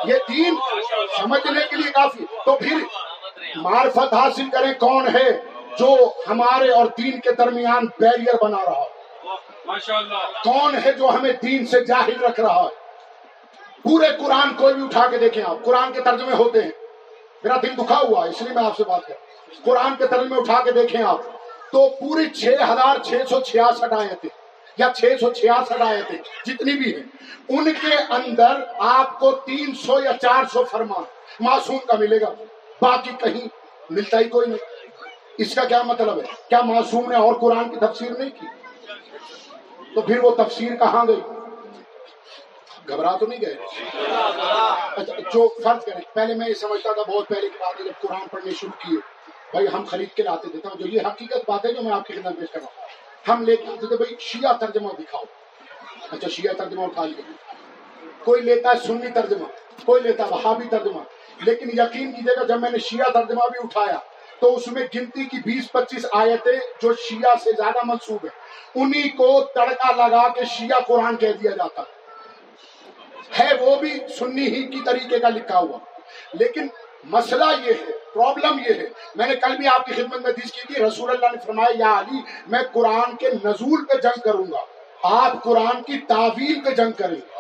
یہ 0.04 0.14
دین 0.28 0.54
سمجھنے 1.18 1.60
کے 1.70 1.76
لیے 1.76 1.90
کافی 1.90 2.24
تو 2.46 2.56
پھر 2.56 2.76
معرفت 3.56 4.14
حاصل 4.14 4.50
کریں 4.50 4.72
کون 4.72 5.08
ہے 5.14 5.30
جو 5.78 6.12
ہمارے 6.28 6.70
اور 6.70 6.86
دین 6.86 7.20
کے 7.20 7.32
درمیان 7.32 7.86
بیریئر 8.00 8.44
بنا 8.44 8.64
رہا 8.64 8.82
ہے۔ 8.82 9.04
کون 10.44 10.74
ہے 10.84 10.92
جو 10.92 11.08
ہمیں 11.08 11.32
دین 11.32 11.66
سے 11.66 11.84
جاہل 11.84 12.24
رکھ 12.24 12.40
رہا 12.40 12.62
ہے۔ 12.62 12.84
پورے 13.82 14.06
قرآن 14.24 14.54
کوئی 14.54 14.74
بھی 14.74 14.84
اٹھا 14.84 15.06
کے 15.06 15.18
دیکھیں 15.18 15.44
آپ۔ 15.46 15.64
قرآن 15.64 15.92
کے 15.92 16.00
ترجمے 16.00 16.32
ہوتے 16.32 16.62
ہیں۔ 16.62 16.70
میرا 17.44 17.56
دل 17.62 17.76
دکھا 17.76 17.98
ہوا 17.98 18.24
ہے، 18.24 18.30
اس 18.30 18.42
لیے 18.42 18.54
میں 18.54 18.64
آپ 18.64 18.76
سے 18.76 18.84
بات 18.84 19.06
کر 19.06 19.14
قرآن 19.64 19.96
کے 19.96 20.06
ترجمے 20.06 20.40
اٹھا 20.40 20.62
کے 20.64 20.72
دیکھیں 20.72 21.02
آپ۔ 21.02 21.20
تو 21.72 21.88
پوری 21.88 22.30
چھ 22.30 22.46
ہزار 22.46 23.02
چھ 23.02 23.14
سو 23.28 23.40
چھیاسٹھ 23.40 23.94
آئے 23.94 24.14
تھے 24.14 24.28
یا 24.76 24.88
چھ 24.96 25.04
سو 25.20 25.32
چھیاسٹھ 25.32 25.82
آئے 25.82 26.02
تھے، 26.02 26.18
جتنی 26.46 26.72
بھی 26.72 26.96
ہیں۔ 26.96 27.02
ان 27.48 27.64
کے 27.64 27.94
اندر 27.94 28.62
آپ 28.78 29.20
کو 29.20 29.32
تین 29.32 29.74
سو 29.74 30.00
یا 30.04 30.12
چار 30.22 30.44
سو 30.52 30.64
فرمان 30.64 31.02
معصوم 31.40 31.78
کا 31.78 31.92
ملے 31.98 32.20
گا، 32.20 32.34
باقی 32.82 33.10
کہیں 33.20 33.48
ملتا 33.90 34.18
ہی 34.18 34.24
کوئی 34.24 34.46
نہیں۔ 34.46 34.86
اس 35.38 35.54
کا 35.54 35.64
کیا 35.64 35.82
مطلب 35.82 36.18
ہے؟ 36.18 36.26
کیا 36.48 36.60
معصوم 36.60 37.10
نے 37.10 37.16
اور 37.16 37.34
قرآن 37.34 37.68
کی 37.68 37.76
تفسیر 37.76 38.10
نہیں 38.10 38.30
کی؟ 38.30 38.46
تو 39.94 40.00
پھر 40.00 40.24
وہ 40.24 40.34
تفسیر 40.34 40.76
کہاں 40.76 41.04
گئی؟ 41.06 41.20
گھبرا 42.88 43.16
تو 43.16 43.26
نہیں 43.26 43.40
گئے؟ 43.40 43.54
اچھا 44.96 45.14
جو 45.34 45.48
فرض 45.64 45.84
کریں، 45.84 46.14
پہلے 46.14 46.34
میں 46.34 46.48
یہ 46.48 46.54
سمجھتا 46.54 46.92
تھا، 46.92 47.10
بہت 47.10 47.28
پہلے 47.28 47.48
کی 47.48 47.58
بات 47.60 47.80
ہے، 47.80 47.84
جب 47.84 48.08
قرآن 48.08 48.28
پڑھنے 48.30 48.50
شروع 48.50 48.88
کیے، 48.88 48.98
بھائی 49.50 49.66
ہم 49.72 49.84
خرید 49.84 50.08
کے 50.16 50.22
لاتے 50.22 50.48
تھے۔ 50.48 50.58
جو 50.78 50.86
یہ 50.86 51.00
حقیقت 51.06 51.50
بات 51.50 51.64
ہے 51.64 51.72
جو 51.72 51.82
میں 51.82 51.92
آپ 51.92 52.06
کی 52.06 52.12
خدمت 52.12 52.40
پیش 52.40 52.50
کر 52.52 52.60
رہا 52.60 52.66
ہوں۔ 52.66 53.03
ہم 53.28 53.42
لے 53.42 53.56
کے 53.56 53.66
آتے 53.66 53.86
تھے، 53.86 53.96
بھائی 53.96 54.16
شیعہ 54.20 54.52
ترجمہ 54.52 54.88
دکھاؤ۔ 54.88 55.22
اچھا 56.10 56.28
شیعہ 56.28 56.54
ترجمہ 56.54 56.82
اٹھا 56.82 57.04
لیا 57.04 57.52
کوئی 58.24 58.42
لیتا 58.42 58.68
ہے 58.70 58.86
سنی 58.86 59.10
ترجمہ، 59.10 59.44
کوئی 59.84 60.02
لیتا 60.02 60.24
ہے 60.24 60.28
وہابی 60.28 60.68
ترجمہ۔ 60.70 61.00
لیکن 61.44 61.68
یقین 61.68 62.12
کیجیے 62.12 62.40
گا، 62.40 62.46
جب 62.46 62.60
میں 62.60 62.70
نے 62.70 62.78
شیعہ 62.78 63.12
ترجمہ 63.12 63.48
بھی 63.52 63.60
اٹھایا، 63.64 63.98
تو 64.38 64.56
اس 64.56 64.68
میں 64.68 64.82
گنتی 64.94 65.24
کی 65.24 65.36
بیس 65.36 65.72
پچیس 65.72 66.06
آیتیں 66.12 66.60
جو 66.82 66.94
شیعہ 66.94 67.34
سے 67.44 67.50
زیادہ 67.50 67.78
منسوب 67.84 68.26
ہے 68.26 68.30
انہی 68.80 69.08
کو 69.08 69.44
تڑکا 69.54 69.92
لگا 69.96 70.28
کے 70.28 70.44
شیعہ 70.44 70.80
قرآن 70.80 71.16
کہہ 71.16 71.32
دیا 71.32 71.50
جاتا۔ 71.50 71.82
ہے، 73.38 73.50
وہ 73.60 73.76
بھی 73.76 73.98
سنی 74.18 74.46
ہی 74.46 74.62
کی 74.62 74.80
طریقے 74.86 75.18
کا 75.18 75.28
لکھا 75.28 75.58
ہوا۔ 75.58 75.78
لیکن 76.32 76.66
مسئلہ 77.06 77.44
یہ 77.64 77.72
ہے 77.72 77.92
پرابلم 78.14 78.58
یہ 78.58 78.74
ہے۔ 78.74 78.84
میں 79.14 79.26
نے 79.26 79.36
کل 79.36 79.56
بھی 79.56 79.66
آپ 79.66 79.86
کی 79.86 79.92
خدمت 79.92 80.20
میں 80.20 80.32
دیس 80.32 80.52
کی 80.52 80.74
تھی، 80.74 80.84
رسول 80.84 81.10
اللہ 81.10 81.26
نے 81.26 81.38
فرمایا، 81.46 81.72
یا 81.74 81.98
علی، 82.00 82.22
میں 82.46 82.60
قرآن 82.72 83.16
کے 83.16 83.30
نزول 83.30 83.84
پہ 83.84 84.00
جنگ 84.00 84.20
کروں 84.20 84.44
گا۔ 84.52 84.58
آپ 85.02 85.42
قرآن 85.42 85.82
کی 85.82 85.98
تعویل 85.98 86.60
پہ 86.64 86.70
جنگ 86.70 86.92
کریں 86.92 87.16
گے۔ 87.16 87.34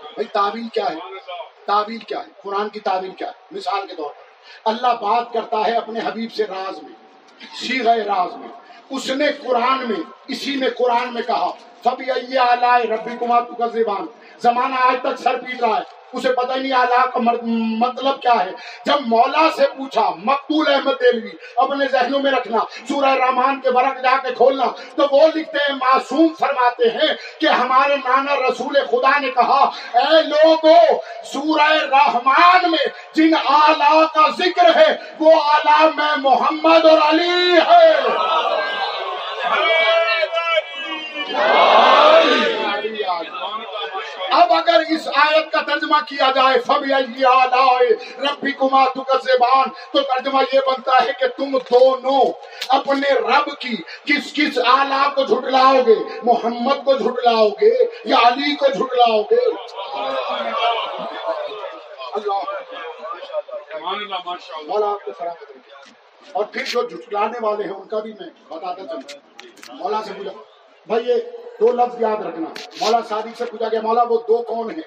بھائی، 0.00 0.24
تعویل 0.24 0.68
کیا 0.68 0.90
ہے؟ 0.90 0.96
تعویل 1.66 1.98
کیا 1.98 2.18
ہے؟ 2.18 2.24
قرآن 2.42 2.68
کی 2.68 2.80
تعویل 2.80 3.10
کیا 3.10 3.28
ہے؟ 3.28 3.32
مثال 3.50 3.86
کے 3.86 3.94
طور 3.94 4.10
پر، 4.10 4.26
اللہ 4.64 4.86
بات 4.86 5.32
کرتا 5.32 5.66
ہے 5.66 5.76
اپنے 5.76 6.00
حبیب 6.04 6.32
سے 6.32 6.44
راز 6.44 6.82
میں 6.82 6.92
سیغ 7.60 7.88
راز 7.88 8.36
میں۔ 8.36 8.48
اس 8.90 9.10
نے 9.10 9.26
قرآن 9.32 9.88
میں، 9.88 10.00
اسی 10.28 10.56
میں 10.56 10.68
قرآن 10.78 11.14
میں 11.14 11.22
کہا 11.22 11.50
فبی 11.84 12.04
ربی 12.04 13.16
کمار 13.20 13.42
کا 13.42 13.66
زبان 13.66 14.06
زمانہ 14.38 14.74
آج 14.74 14.96
تک 15.02 15.22
سر 15.22 15.40
پیٹ 15.40 15.60
رہا 15.60 15.78
ہے۔ 15.78 15.95
اسے 16.12 16.32
پتہ 16.32 16.52
ہی 16.52 16.60
نہیں 16.60 16.72
آلہ 16.72 17.00
کا 17.10 17.20
مطلب 17.20 18.20
کیا 18.22 18.34
ہے۔ 18.44 18.50
جب 18.86 19.06
مولا 19.06 19.48
سے 19.56 19.64
پوچھا 19.76 20.08
مقتول 20.24 20.72
احمد 20.72 21.00
دلوی 21.00 21.30
اپنے 21.56 21.86
ذہنوں 21.92 22.20
میں 22.20 22.32
رکھنا، 22.32 22.58
سورہ 22.88 23.12
رحمان 23.14 23.60
کے 23.60 23.70
ورق 23.70 24.02
جا 24.02 24.16
کے 24.22 24.34
کھولنا، 24.34 24.66
تو 24.96 25.02
وہ 25.10 25.26
لکھتے 25.34 25.58
ہیں، 25.68 25.76
معصوم 25.76 26.28
فرماتے 26.38 26.88
ہیں 26.88 27.12
کہ 27.40 27.46
ہمارے 27.46 27.96
نانا 27.96 28.36
رسول 28.48 28.74
خدا 28.90 29.18
نے 29.18 29.30
کہا، 29.30 29.62
اے 29.94 30.22
لوگو، 30.22 30.76
سورہ 31.32 31.70
رحمان 31.90 32.70
میں 32.70 32.86
جن 33.14 33.34
آلہ 33.46 34.04
کا 34.14 34.28
ذکر 34.38 34.76
ہے، 34.76 34.90
وہ 35.20 35.32
آلہ 35.54 35.80
میں 35.96 36.14
محمد 36.18 36.84
اور 36.84 36.98
علی 37.08 37.58
ہے۔ 37.68 37.92
اگر 44.56 44.82
اس 44.88 45.08
آیت 45.14 45.50
کا 45.52 45.60
ترجمہ 45.62 46.00
کیا 46.08 46.30
جائے 46.34 46.58
فب 46.58 46.84
فبی 46.84 47.24
ربی 48.22 48.52
کمار 48.52 48.86
زبان 49.24 49.68
تو 49.92 50.02
ترجمہ 50.02 50.42
یہ 50.52 50.60
بنتا 50.66 51.04
ہے 51.04 51.12
کہ 51.20 51.26
تم 51.36 51.56
دونوں 51.70 52.20
اپنے 52.68 53.12
رب 53.20 53.50
کی 53.60 53.76
کس 54.04 54.32
کس 54.34 54.58
آلہ 54.66 55.02
کو 55.14 55.24
جھٹلاؤ 55.24 55.82
گے؟ 55.86 55.96
محمد 56.22 56.84
کو 56.84 56.96
جھٹلاؤ 56.96 57.48
گے 57.60 57.72
یا 58.04 58.18
علی 58.22 58.54
کو 58.56 58.66
جھٹلاؤ 58.72 59.22
گے؟ 59.30 59.44
اور 66.32 66.44
پھر 66.44 66.64
جو 66.66 66.82
جھٹلانے 66.82 67.38
والے 67.42 67.64
ہیں، 67.64 67.72
ان 67.72 67.88
کا 67.88 67.98
بھی 67.98 68.12
میں 68.20 68.28
بتاتا 68.48 68.82
چلوں۔ 68.82 69.76
مولا 69.78 70.00
سے 70.04 70.12
پوچھا، 70.16 70.32
بھائی 70.86 71.08
یہ 71.08 71.45
دو 71.60 71.72
لفظ 71.72 72.02
یاد 72.02 72.26
رکھنا۔ 72.26 72.50
مولا 72.80 73.00
شادی 73.08 73.30
سے 73.38 73.44
پوچھا 73.44 73.68
گیا، 73.68 73.80
مولا 73.82 74.02
وہ 74.02 74.18
دو 74.28 74.42
کون 74.42 74.70
ہیں 74.70 74.82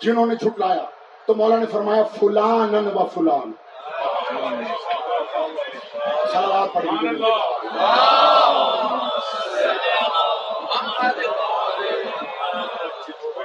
جنہوں 0.00 0.26
نے 0.26 0.34
جھٹلایا؟ 0.34 0.84
تو 1.26 1.34
مولا 1.34 1.56
نے 1.56 1.66
فرمایا 1.66 2.02
فلان 2.02 2.74
و 2.94 3.06
فلان۔ 3.06 3.52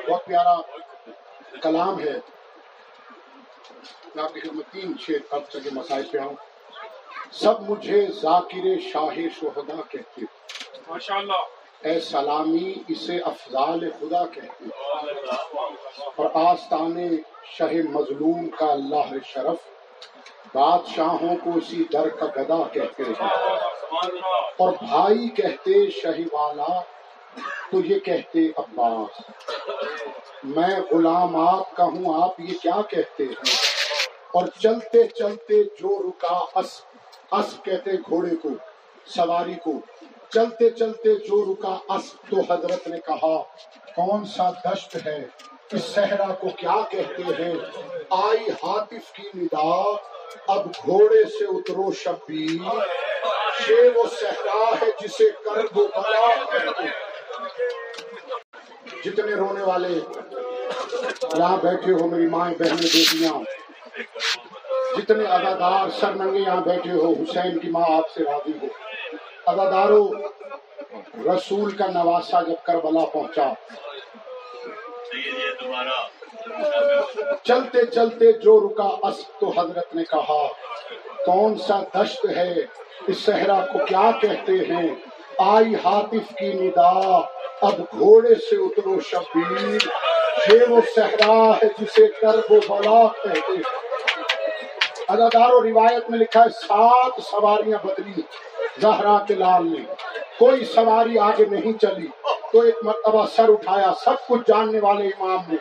بہت 0.10 0.26
پیارا 0.26 0.56
کلام 1.62 2.00
ہے۔ 2.00 2.14
میں 4.16 4.24
آپ 4.24 4.34
کی 4.34 4.40
خدمت 4.40 4.72
تین 4.72 4.94
شیر 5.00 5.20
کب 5.30 5.40
تک 5.50 5.68
مسائل 5.72 6.04
پہ 6.12 6.18
آؤں۔ 6.18 6.36
سب 7.32 7.70
مجھے 7.70 8.08
ذاکر 8.22 8.80
شاہ 8.94 9.16
شہدا 9.40 9.82
کہتے 9.90 10.22
ماشاء 10.88 11.16
اللہ 11.16 11.57
اے 11.82 12.00
سلامی، 12.00 12.74
اسے 12.88 13.20
افضال 13.20 13.92
خدا 14.00 14.26
کہتے 14.26 14.64
ہیں۔ 14.64 14.70
اور 16.16 16.26
آستان 16.34 17.08
شہ 17.44 17.90
مظلوم 17.90 18.50
کا 18.50 18.66
اللہ 18.66 19.14
شرف، 19.26 19.56
بادشاہوں 20.54 21.36
کو 21.44 21.50
اسی 21.56 21.84
در 21.94 22.10
کا 22.10 22.26
گدا 22.26 22.68
کہتے 22.74 23.04
ہیں۔ 23.04 23.28
اور 24.58 24.74
بھائی 24.74 25.30
کہتے 25.30 25.90
شہ 25.90 26.36
والا، 26.36 26.82
تو 27.72 27.80
یہ 27.86 28.00
کہتے 28.00 28.40
عباس۔ 28.58 29.22
میں 30.44 30.80
غلام 30.92 31.36
آپ 31.36 31.76
کا 31.76 31.84
ہوں، 31.84 32.24
آپ 32.24 32.40
یہ 32.40 32.58
کیا 32.64 32.82
کہتے 32.90 33.24
ہیں؟ 33.24 33.56
اور 34.34 34.48
چلتے 34.60 35.08
چلتے 35.08 35.64
جو 35.64 36.10
رکا 36.10 36.60
اس 36.60 36.82
اس 37.32 37.60
کہتے 37.64 37.92
گھوڑے 37.92 38.36
کو، 38.36 38.50
سواری 39.06 39.56
کو 39.64 39.72
چلتے 40.34 40.70
چلتے 40.70 41.16
جو 41.16 41.54
رکا 41.54 41.96
اس 41.96 42.14
تو 42.14 42.54
حضرت 42.54 42.88
نے 42.88 42.98
کہا، 43.06 43.42
کون 43.96 44.26
سا 44.26 44.52
دشت 44.52 45.08
ہے؟ 45.08 45.28
اس 45.72 45.84
صحرا 45.84 46.34
کو 46.34 46.48
کیا 46.50 46.76
کہتے 46.92 47.24
ہیں؟ 47.24 47.56
آئی 48.10 48.50
حاطف 48.50 49.12
کی 49.12 49.30
ندا، 49.36 49.92
اب 50.48 50.68
گھوڑے 50.68 51.24
سے 51.24 51.46
اترو 51.46 51.92
شبیر 51.92 52.80
شیر 53.68 53.92
و 53.96 54.04
صحرا 54.20 54.76
ہے 54.82 54.86
جسے 55.02 55.24
کر 55.46 55.62
دو 55.76 55.88
بلا۔ 55.88 56.34
جتنے 59.04 59.36
رونے 59.36 59.64
والے، 59.64 60.00
یہاں 61.38 61.58
بیٹھے 61.58 61.94
ہو 61.94 62.08
میری 62.08 62.28
مائیں 62.28 62.56
بہنیں 62.58 62.88
بیٹیاں۔ 62.94 63.34
جتنے 64.98 65.26
ادادار 65.26 65.90
سر 66.00 66.12
ننگے 66.12 66.40
یہاں 66.40 66.62
بیٹھے 66.62 66.92
ہو، 66.92 67.12
حسین 67.12 67.60
کی 67.60 67.70
ماں 67.70 67.96
آپ 67.98 68.12
سے 68.14 68.24
راضی 68.24 68.52
ہو۔ 68.62 68.68
ادادارو 69.48 70.10
رسول 71.26 71.72
کا 71.72 71.88
نواسا 71.88 72.42
جب 72.42 72.66
کربلا 72.66 73.06
پہنچا۔ 73.06 73.54
چلتے 77.44 77.86
چلتے 77.86 78.32
جو 78.32 78.60
رکا 78.60 79.08
اس 79.08 79.28
تو 79.40 79.50
حضرت 79.50 79.96
نے 79.96 80.04
کہا، 80.04 80.48
کون 81.26 81.58
سا 81.58 81.82
دشت 81.96 82.26
ہے؟ 82.38 82.54
اس 83.08 83.18
صحرا 83.20 83.66
کو 83.74 83.86
کیا 83.86 84.12
کہتے 84.22 84.52
ہیں؟ 84.52 84.96
آئی 85.38 85.76
حاطف 85.76 86.36
کی 86.36 86.54
ندا، 86.54 87.18
اب 87.62 87.80
گھوڑے 87.80 88.36
سے 88.36 88.56
اترو 88.56 89.00
شبیر۔ 89.00 89.88
یہ 90.54 90.64
وہ 90.70 90.82
صحرا 90.96 91.52
ہے 91.52 91.68
جسے 91.80 92.08
کر 92.08 92.36
وہ 92.50 92.60
بلا 92.68 93.08
کہتے 93.24 93.62
ادادار 95.08 95.54
و 95.54 95.64
روایت 95.64 96.10
میں 96.10 96.20
لکھا 96.20 96.44
ہے، 96.44 96.50
سات 96.50 97.24
سواریاں 97.24 97.88
بدلی۔ 97.88 98.22
زہرا 98.82 99.18
کے 99.28 99.36
لال 99.36 99.68
نے 99.68 99.94
کوئی 100.40 100.66
سواری 100.66 101.20
آگے 101.20 101.46
نہیں 101.46 101.74
چلی۔ 101.82 102.08
تو 102.52 102.62
ایک 102.62 102.76
مرتبہ 102.84 103.26
سر 103.36 103.50
اٹھایا، 103.50 103.94
سب 104.06 104.28
کچھ 104.28 104.42
جاننے 104.48 104.80
والے 104.80 105.08
امام 105.08 105.40
نے 105.48 105.56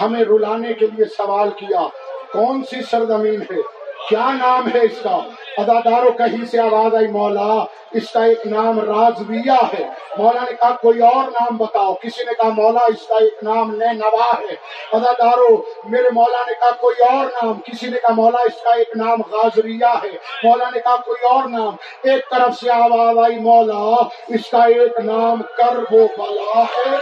ہمیں 0.00 0.24
رلانے 0.24 0.72
کے 0.72 0.86
لیے 0.86 1.04
سوال 1.04 1.50
کیا، 1.50 1.88
کون 2.32 2.62
سی 2.70 2.82
سرزمین 2.90 3.42
ہے؟ 3.42 3.60
کیا 4.08 4.32
نام 4.32 4.68
ہے 4.74 4.80
اس 4.80 4.98
کا؟ 5.02 5.18
ادادارو 5.56 6.12
کہیں 6.12 6.44
سے 6.44 6.58
آواز 6.58 6.94
آئی، 6.94 7.06
مولا، 7.06 7.64
اس 7.92 8.10
کا 8.12 8.24
ایک 8.24 8.46
نام 8.46 8.80
رازویہ 8.80 9.50
ہے۔ 9.50 9.86
مولا 10.18 10.44
نے 10.44 10.52
کہا، 10.60 10.70
کوئی 10.70 11.02
اور 11.02 11.24
نام 11.24 11.56
بتاؤ۔ 11.56 11.94
کسی 11.94 12.22
نے 12.24 12.32
کہا، 12.38 12.48
مولا، 12.48 12.84
اس 12.88 13.06
کا 13.06 13.14
ایک 13.14 13.34
نام 13.42 13.74
نئے 13.74 13.92
نوا 13.92 14.40
ہے۔ 14.40 14.54
ادادارو، 14.92 15.62
میرے 15.84 16.10
مولا 16.12 16.38
نے 16.46 16.52
کہا، 16.60 16.70
کوئی 16.70 17.02
اور 17.02 17.24
نام۔ 17.24 17.52
کسی 17.52 17.88
نے 17.88 17.98
کہا، 17.98 18.14
مولا، 18.14 18.42
اس 18.42 18.62
کا 18.62 18.70
ایک 18.70 18.88
نام 18.96 19.18
غازریہ 19.32 19.86
ہے۔ 20.04 20.10
مولا 20.44 20.70
نے 20.70 20.80
کہا، 20.80 20.96
کوئی 20.96 21.26
اور 21.26 21.48
نام۔ 21.48 21.76
ایک 22.02 22.30
طرف 22.30 22.60
سے 22.60 22.70
آواز 22.70 23.18
آئی، 23.18 23.36
مولا، 23.36 24.02
اس 24.28 24.50
کا 24.50 24.64
ایک 24.64 25.00
نام 25.04 25.42
کرب 25.42 25.94
و 25.94 26.06
بلا 26.18 26.62
ہے۔ 26.62 26.96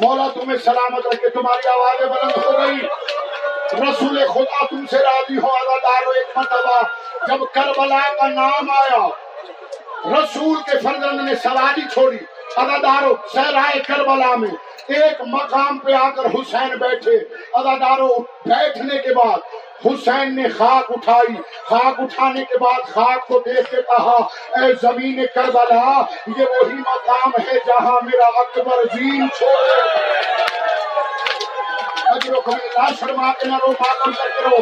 مولا، 0.00 0.26
تمہیں 0.34 0.58
سلامت 0.58 1.06
رکھے۔ 1.06 1.28
تمہاری 1.28 1.68
آوازیں 1.68 2.06
بلند 2.06 2.46
ہو 2.46 2.52
گئی 2.52 3.05
رسول 3.74 4.26
خدا 4.26 4.64
تم 4.70 4.84
سے 4.90 4.98
راضی 4.98 5.38
ہو 5.38 5.48
ادادارو 5.48 6.10
ایک 6.10 6.38
مرتبہ 6.38 6.80
جب 7.26 7.44
کربلا 7.52 8.00
کا 8.20 8.28
نام 8.28 8.70
آیا، 8.70 9.06
رسول 10.12 10.58
کے 10.62 10.78
فرزند 10.78 11.20
نے 11.28 11.34
سواری 11.34 11.80
چھوڑی۔ 11.92 12.18
ادادارو 12.56 13.14
سہرائے 13.34 13.78
کربلا 13.86 14.34
میں 14.36 14.50
ایک 14.88 15.20
مقام 15.26 15.78
پہ 15.78 15.92
آ 15.92 16.10
کر 16.10 16.24
حسین 16.24 16.76
بیٹھے 16.78 17.16
ادادارو 17.52 18.08
بیٹھنے 18.46 18.98
کے 18.98 19.14
بعد 19.14 19.38
حسین 19.86 20.36
نے 20.36 20.48
خاک 20.48 20.90
اٹھائی۔ 20.90 21.34
خاک 21.68 22.00
اٹھانے 22.00 22.44
کے 22.44 22.58
بعد 22.58 22.88
خاک 22.94 23.26
کو 23.28 23.38
دیکھ 23.38 23.70
کے 23.70 23.82
کہا، 23.82 24.16
اے 24.56 24.72
زمین 24.82 25.26
کربلا، 25.34 26.02
یہ 26.36 26.44
وہی 26.44 26.74
مقام 26.74 27.30
ہے 27.46 27.58
جہاں 27.66 27.98
میرا 28.02 28.28
اکبر 28.40 28.84
زین 28.94 29.28
چھوڑے۔ 29.38 29.80
اجرو 32.16 32.40
کبھی 32.40 32.68
لا 32.68 32.86
شرما 33.00 33.32
کے 33.32 33.46
نہ 33.46 33.54
رو 33.60 33.72
ماتم 33.72 34.12
کرتے 34.12 34.42
رہو۔ 34.42 34.56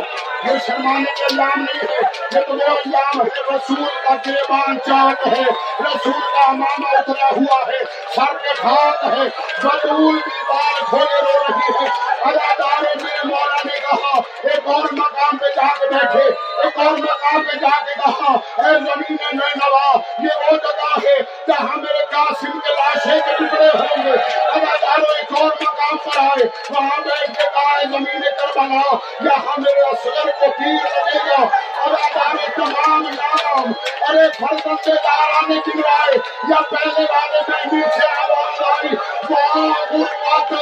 یہ 0.44 0.58
شرمانے 0.66 1.12
کے 1.16 1.24
ایام 1.24 1.60
نہیں 1.60 1.92
ہے 1.92 2.00
یہ 2.32 2.40
تو 2.40 2.54
وہ 2.54 2.74
ایام 2.74 3.22
ہے 3.22 3.56
رسول 3.56 3.84
کا 3.84 4.14
گریبان 4.26 4.80
چاک 4.80 5.26
ہے۔ 5.26 5.42
رسول 5.80 6.20
کا 6.20 6.50
امامہ 6.50 6.86
اترا 6.88 7.30
ہوا 7.30 7.62
ہے، 7.66 7.84
سر 8.14 8.38
کے 8.38 8.54
خاک 8.54 9.04
ہے۔ 9.04 9.28
بدول 9.62 10.14
بھی 10.14 10.42
بال 10.48 10.84
کھولے 10.84 11.20
رو 11.20 11.42
رہی 11.48 11.84
ہے۔ 11.84 11.88
ادادار 12.24 12.82
میرے 12.82 13.26
مولا 13.26 13.60
نے 13.64 13.80
کہا، 13.80 14.18
ایک 14.18 14.60
اور 14.64 14.92
مقام 14.92 15.36
پہ 15.36 15.46
جا 15.56 15.68
کے 15.78 15.86
بیٹھے۔ 15.86 16.28
ایک 16.62 16.78
اور 16.78 16.98
مقام 16.98 17.42
پہ 17.44 17.56
جا 17.56 17.84
کے 17.84 17.94
کہا، 17.94 18.32
اے 18.32 18.78
زمین 18.78 19.16
میں 19.20 19.54
نوا، 19.54 19.96
یہ 20.18 20.50
وہ 20.50 20.56
جگہ 20.56 21.08
ہے 21.08 21.33
جہاں 21.48 21.76
میرے 21.76 22.04
قاسم 22.10 22.58
کے 22.58 22.74
لاشے 22.74 23.18
کے 23.24 23.32
ٹکڑے 23.38 23.68
ہوں 23.74 24.04
گے 24.04 24.12
اداداروں 24.12 25.14
ایک 25.14 25.32
اور 25.38 25.50
مقام 25.62 25.96
پر 26.04 26.18
آئے، 26.20 26.44
وہاں 26.70 27.00
بیٹھ 27.04 27.32
کے 27.38 27.46
کہا 27.54 27.76
ہے 27.78 27.84
زمین 27.90 28.22
کربلا، 28.38 28.82
یہاں 29.24 29.56
میرے 29.64 29.82
اصغر 29.88 30.30
کو 30.40 30.50
پیر 30.58 30.86
لگے 30.94 31.18
گا 31.26 31.42
ادادار 31.84 32.36
تمام 32.56 33.02
نام، 33.08 33.72
ارے 34.08 34.28
فرزند 34.38 34.86
دارا 35.04 35.40
نے 35.48 35.58
گرائے 35.66 36.16
یا 36.50 36.60
پہلے 36.70 37.04
والے 37.12 37.40
میں 37.48 37.64
نیچے 37.72 38.06
آواز 38.22 38.62
آئی 38.70 38.94
وہاں 39.30 39.74
غربت 39.90 40.52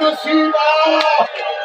نصیبہ 0.00 0.68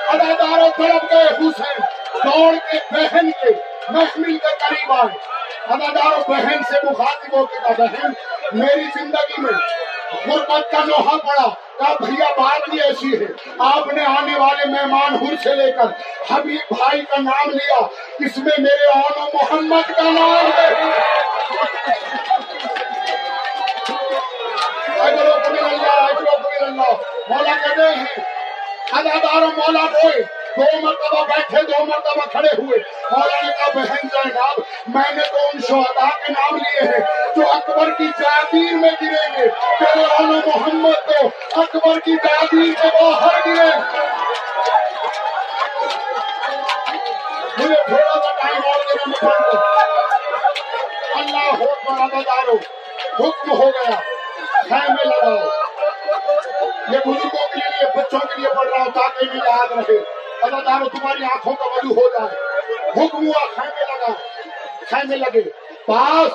اداداروں 0.10 0.70
طرف 0.78 1.12
گئے 1.12 1.28
حسین، 1.42 1.80
دوڑ 2.24 2.56
کے 2.72 2.78
بہن 2.92 3.32
کے 3.42 3.54
محمل 3.90 4.38
کے 4.38 4.58
قریب 4.60 4.92
آئے۔ 4.94 5.40
اداداروں 5.74 6.24
بہن 6.28 6.64
سے 6.70 6.80
مخاطب 6.84 7.36
ہو 7.36 7.46
کے 7.46 7.58
کہا 7.64 7.74
بہن 7.78 8.12
میری 8.60 8.86
زندگی 8.96 9.42
میں 9.42 9.58
غربت 10.28 10.72
کا 10.72 10.84
نوحہ 10.86 11.18
پڑا 11.18 11.48
کہا 11.78 11.94
بھیا 12.00 12.26
بات 12.38 12.70
بھی 12.70 12.82
ایسی 12.82 13.12
ہے۔ 13.20 13.28
آپ 13.68 13.94
نے 13.94 14.04
آنے 14.06 14.40
والے 14.40 14.68
مہمان 14.72 15.16
ہر 15.22 15.36
سے 15.44 15.56
لے 15.56 15.72
کر 15.72 15.92
حبیب 16.32 16.74
بھائی 16.74 17.02
کا 17.02 17.22
نام 17.22 17.50
لیا، 17.50 17.80
اس 18.26 18.38
میں 18.38 18.58
میرے 18.58 18.90
آن 18.96 19.22
و 19.22 19.30
محمد 19.34 19.92
کا 19.96 20.10
نام 20.10 20.48
نہیں 20.48 20.90
اللہ 26.62 26.92
مولا 27.30 27.56
کہتے 27.64 27.88
ہیں 27.96 28.24
ادادار 29.00 29.42
مولا 29.58 29.86
روئے 29.94 30.22
دو 30.58 30.80
مرتبہ 30.82 31.26
بیٹھے، 31.26 31.62
دو 31.64 31.86
مرتبہ 31.86 32.26
کھڑے 32.32 32.62
ہوئے۔ 32.62 32.80
مولا 33.12 33.42
نے 33.42 33.52
کہا 33.52 33.70
بہن 33.74 34.08
زینب 34.14 34.62
میں 34.88 35.16
نے 35.16 35.22
تو 35.22 35.38
ان 35.54 35.60
شہداء 35.62 36.26
کے 36.26 36.32
نام 36.32 36.56
لیے 36.56 36.82
ہیں 36.82 37.00
جو 37.36 37.52
اکبر 37.54 37.90
کی 37.90 38.08
جادیر 38.20 38.74
میں 38.74 38.90
گریں 39.02 39.34
گے 39.34 39.48
تیرے 39.80 40.04
آن 40.04 40.40
محمد 40.46 41.10
تو 41.10 41.28
اکبر 41.62 42.00
کی 42.00 42.16
جادیر 42.16 42.82
کے 42.82 42.88
باہر 42.88 43.40
گرے۔ 43.46 43.78
مجھے 47.58 47.76
تھوڑا 47.76 48.20
سا 48.20 48.32
ٹائم 48.42 48.62
اور 48.66 48.80
دینا 48.80 49.04
میں 49.06 49.32
پڑھ 49.32 49.52
دوں 49.52 49.62
اللہ 51.20 51.64
حکم 51.64 52.04
ادادارو 52.04 52.56
حکم 53.20 53.52
ہو 53.52 53.68
گیا۔ 53.68 54.00
خیمے 54.70 55.04
لگاؤ۔ 55.04 55.50
یہ 56.92 56.98
بزرگوں 56.98 57.48
کے 57.48 57.56
لیے، 57.56 57.98
بچوں 57.98 58.20
کے 58.20 58.42
لیے 58.42 58.48
پڑھ 58.48 58.68
رہا 58.68 58.84
ہوں 58.84 58.92
تاکہ 58.92 59.26
انہیں 59.30 59.50
یاد 59.50 59.72
رہے۔ 59.72 60.21
اللہ 60.44 60.62
تعالیٰ 60.62 60.88
تمہاری 60.90 61.24
آنکھوں 61.26 61.54
کا 61.54 61.66
وجو 61.68 61.94
ہو 61.96 62.08
جائے 62.10 62.36
حکم 62.92 63.28
ہوا 63.28 63.46
خیمے 63.56 63.86
لگا 63.88 64.14
خیمے 64.90 65.18
لگے 65.18 65.42
پاس 65.86 66.32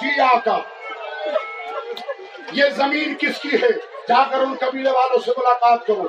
جی 0.00 0.20
آقا 0.22 0.58
یہ 2.52 2.70
زمین 2.76 3.14
کس 3.20 3.40
کی 3.40 3.62
ہے 3.62 3.70
جا 4.08 4.22
کر 4.30 4.40
ان 4.40 4.54
قبیلے 4.60 4.90
والوں 4.90 5.22
سے 5.24 5.30
ملاقات 5.38 5.86
کرو 5.86 6.06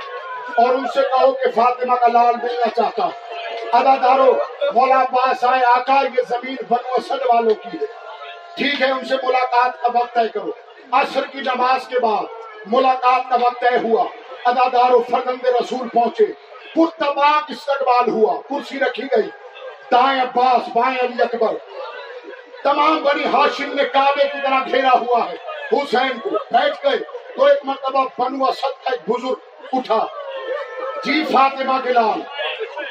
اور 0.58 0.74
ان 0.74 0.86
سے 0.94 1.02
کہو 1.12 1.32
کہ 1.34 1.52
فاطمہ 1.56 1.96
کا 1.96 2.08
لال 2.10 2.36
ملنا 2.36 2.70
چاہتا 2.76 3.10
ادا 3.74 3.96
دارو 4.02 4.32
مولا 4.74 5.04
پاس 5.12 5.44
آئے 5.44 5.64
آقا 5.68 6.02
یہ 6.04 6.28
زمین 6.30 6.56
بنو 6.70 6.94
اسد 6.98 7.26
والوں 7.32 7.56
کی 7.64 7.78
ہے 7.78 7.86
ٹھیک 8.58 8.82
ہے 8.82 8.90
ان 8.90 9.06
سے 9.06 9.16
ملاقات 9.24 9.82
کا 9.82 9.92
وقت 9.94 10.14
طے 10.16 10.28
کرو 10.34 10.52
عصر 10.94 11.26
کی 11.32 11.42
نماز 11.44 11.88
کے 11.88 12.00
بعد 12.00 12.68
ملاقات 12.68 13.30
کا 13.30 13.36
وقت 13.42 13.62
طے 13.62 13.76
ہوا 13.78 14.04
ادا 14.46 14.68
دارو 14.74 15.02
فرزند 15.10 15.46
رسول 15.56 15.88
پہنچے 15.90 16.26
پرتباق 16.76 17.44
استقبال 17.50 18.10
ہوا، 18.10 18.42
کرسی 18.42 18.80
رکھی 18.80 19.04
گئی، 19.04 19.30
دائیں 19.92 20.22
عباس، 20.22 20.70
بائیں 20.74 20.98
علی 21.00 21.24
اکبر۔ 21.24 21.54
تمام 22.64 23.04
بڑی 23.04 23.26
ہاشم 23.26 23.74
نے 23.74 23.84
کعبے 23.84 24.28
کی 24.28 24.38
طرح 24.44 24.60
گھیرا 24.72 24.90
ہوا 24.90 25.26
ہے۔ 25.30 25.36
حسین 25.72 26.20
کو 26.20 26.30
بیٹھ 26.30 26.86
گئے 26.86 26.98
تو 27.36 27.46
ایک 27.46 27.60
مرتبہ 27.64 28.06
بنو 28.18 28.46
اسد 28.46 28.84
کا 28.84 28.92
ایک 28.92 29.10
بزرگ 29.10 29.36
اٹھا۔ 29.74 30.06
جی 31.06 31.24
فاطمہ 31.24 31.74
کے 31.84 31.94
لال 31.94 32.22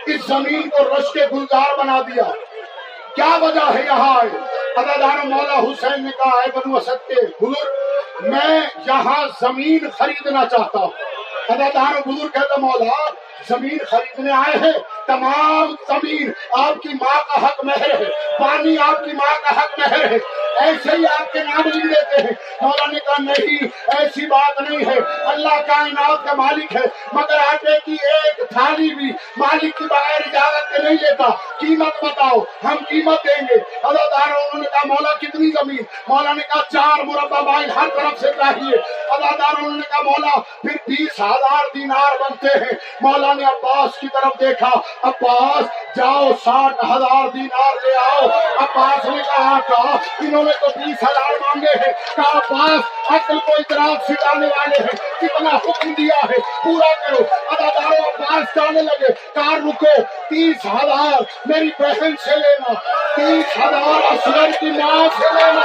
اس 0.07 0.27
زمین 0.27 0.71
کو 0.71 0.85
رش 0.85 1.13
کے 1.13 1.21
گلزار 1.33 1.79
بنا 1.79 2.01
دیا۔ 2.01 2.23
کیا 3.17 3.39
وجہ 3.43 3.75
ہے 3.75 3.83
یہاں؟ 3.87 4.19
آئے 4.19 4.39
ادادار 4.77 5.27
مولا 5.27 5.59
حسین 5.59 6.05
نے 6.05 6.11
کہا 6.11 6.43
ہے 6.43 6.59
بنو 6.59 6.77
اسد 6.77 7.09
کے 7.09 7.45
بزرگ، 7.45 7.71
میں 8.29 8.61
یہاں 8.87 9.29
زمین 9.41 9.91
خریدنا 9.91 10.45
چاہتا 10.47 10.79
ہوں۔ 10.79 10.91
ادادار 11.49 12.09
بزرگ 12.09 12.29
کہتا 12.29 12.61
مولا 12.61 13.24
زمین 13.49 13.79
خریدنے 13.91 14.33
آئے 14.33 14.59
ہیں۔ 14.59 14.79
تمام 15.07 15.75
زمین 15.89 16.33
آپ 16.59 16.83
کی 16.83 16.89
ماں 16.89 17.23
کا 17.29 17.47
حق 17.47 17.65
مہر 17.65 17.91
ہے۔ 17.91 18.05
پانی 18.39 18.77
آپ 18.79 19.05
کی 19.05 19.13
ماں 19.13 19.39
کا 19.43 19.61
حق 19.61 19.79
مہر 19.79 20.11
ہے۔ 20.11 20.19
ایسے 20.61 20.91
ہی 20.99 21.07
آپ 21.21 21.33
کے 21.33 21.39
نام 21.39 21.69
لکھ 21.69 21.87
دیتے 21.87 22.21
ہیں۔ 22.21 22.31
مولا 22.61 22.91
نے 22.93 22.99
کہا 22.99 23.23
نہیں، 23.23 23.65
ایسی 23.99 24.27
بات 24.27 24.61
نہیں 24.61 24.87
ہے۔ 24.87 24.99
اللہ 25.27 25.49
کائنات 25.49 26.27
کا 26.27 26.35
مالک 26.35 26.77
ہے، 26.77 26.81
مگر 27.13 27.35
آٹے 27.35 27.79
کی 27.85 27.93
ایک 27.93 28.49
تھالی 28.49 28.95
بھی 28.95 29.13
مالک 29.37 29.77
کی 29.77 29.85
بغیر 29.85 30.21
اجازت 30.27 30.77
کے 30.77 30.83
نہیں 30.83 30.97
لیتا۔ 31.01 31.31
قیمت 31.31 32.05
بتاؤ، 32.05 32.39
ہم 32.65 32.77
قیمت 32.89 33.25
دیں 33.25 33.43
گے۔ 33.43 33.55
اللہ 33.83 34.09
تعالیٰ 34.11 34.37
انہوں 34.37 34.63
نے 34.63 34.69
کہا، 34.73 34.81
مولا 34.85 35.15
کتنی 35.15 35.51
زمین؟ 35.51 35.83
مولا 36.09 36.33
نے 36.33 36.43
کہا، 36.43 36.63
چار 36.73 37.03
مربع 37.03 37.41
مائل 37.41 37.71
ہر 37.71 37.89
طرف 37.95 38.21
سے 38.21 38.29
چاہیے۔ 38.37 38.77
اللہ 39.11 39.27
تعالیٰ 39.27 39.55
انہوں 39.59 39.77
نے 39.77 39.83
کہا، 39.91 40.03
مولا، 40.03 40.41
پھر 40.41 40.77
بیس 40.87 41.21
ہزار 41.21 41.65
دینار 41.75 42.23
بنتے 42.23 42.59
ہیں۔ 42.59 42.73
مولا 43.01 43.33
نے 43.33 43.45
عباس 43.45 44.01
کی 44.01 44.07
طرف 44.13 44.41
دیکھا 44.41 44.71
عباس، 45.03 45.97
جاؤ 45.97 46.31
ساٹھ 46.45 46.85
ہزار 46.85 47.29
دینار 47.29 47.75
لے 47.83 47.97
آؤ۔ 47.97 48.41
عباس 48.59 49.05
نے 49.05 49.23
کہا 49.23 49.59
کہا 49.69 49.97
انہوں 50.19 50.43
نے 50.43 50.51
تو 50.61 50.67
بیس 50.67 51.03
ہزار 51.03 51.31
مانگے 51.31 51.79
ہیں۔ 51.87 51.93
کہا، 52.17 52.39
عباس، 52.39 53.11
عقل 53.11 53.39
کو 53.39 53.53
اطراف 53.59 54.05
سکھانے 54.05 54.47
والے 54.47 54.77
ہیں۔ 54.79 55.21
کتنا 55.21 55.51
حکم 55.51 55.95
دیا 55.95 56.27
ہے، 56.31 56.39
پورا 56.65 57.09
کرو۔ 57.09 57.25
ادادارو 57.51 58.09
عباس 58.09 58.57
جانے 58.57 58.83
لگے۔ 58.83 59.13
کہا، 59.35 59.57
رکو، 59.57 60.03
تیس 60.03 60.67
ہزار 60.67 61.23
میری 61.47 61.71
بہن 61.79 62.17
سے 62.17 62.37
لینا۔ 62.37 62.73
تیس 63.17 63.59
ہزار 63.59 64.13
اصغر 64.13 64.51
کی 64.61 64.67
ماں 64.67 65.09
سے 65.21 65.35
لینا۔ 65.35 65.61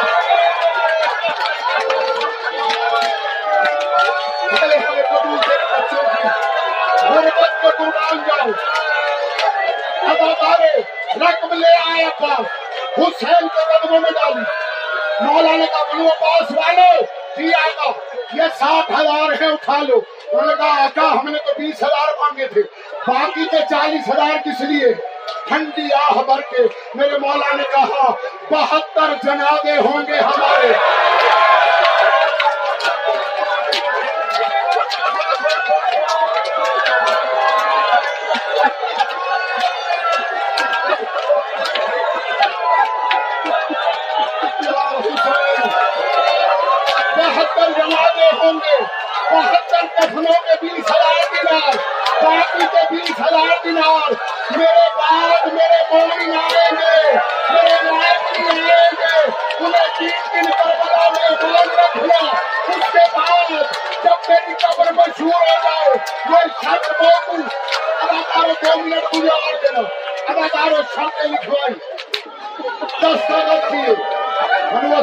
بچوں 5.71 6.03
کی 6.03 6.27
غربت 7.07 7.61
کو 7.61 7.69
قربان 7.77 8.17
جاؤ۔ 8.17 8.88
ادادارو 10.21 10.81
رقم 11.15 11.53
لے 11.53 11.91
آئے 11.91 12.03
عباس 12.03 12.45
حسین 12.97 13.47
کو 13.47 13.77
قدموں 13.77 13.99
میں 13.99 14.11
ڈالی 14.11 14.41
مولا 15.21 15.51
نے 15.51 15.65
کہا 15.65 15.83
بنو 15.93 16.07
عباس 16.07 16.51
والو 16.51 17.05
جی 17.37 17.47
آقا، 17.47 17.91
یہ 18.33 18.43
ساٹھ 18.59 18.91
ہزار 18.91 19.41
ہے، 19.41 19.45
اٹھا 19.45 19.77
لو۔ 19.77 20.01
انہوں 20.31 20.45
نے 20.45 20.53
کہا، 20.55 20.83
آقا، 20.83 21.19
ہم 21.19 21.29
نے 21.29 21.37
تو 21.37 21.51
بیس 21.57 21.83
ہزار 21.83 22.13
مانگے 22.19 22.47
تھے۔ 22.47 22.61
باقی 23.07 23.45
کے 23.51 23.57
چالیس 23.69 24.09
ہزار 24.09 24.37
کس 24.45 24.61
لیے؟ 24.61 24.93
ٹھنڈی 25.47 25.93
آہ 25.93 26.21
بھر 26.23 26.41
کے۔ 26.41 26.63
میرے 26.95 27.17
مولا 27.17 27.55
نے 27.55 27.63
کہا، 27.63 28.11
بہتر 28.51 29.13
جنازے 29.23 29.77
ہوں 29.77 30.07
گے 30.07 30.19
ہمارے۔ 30.19 30.73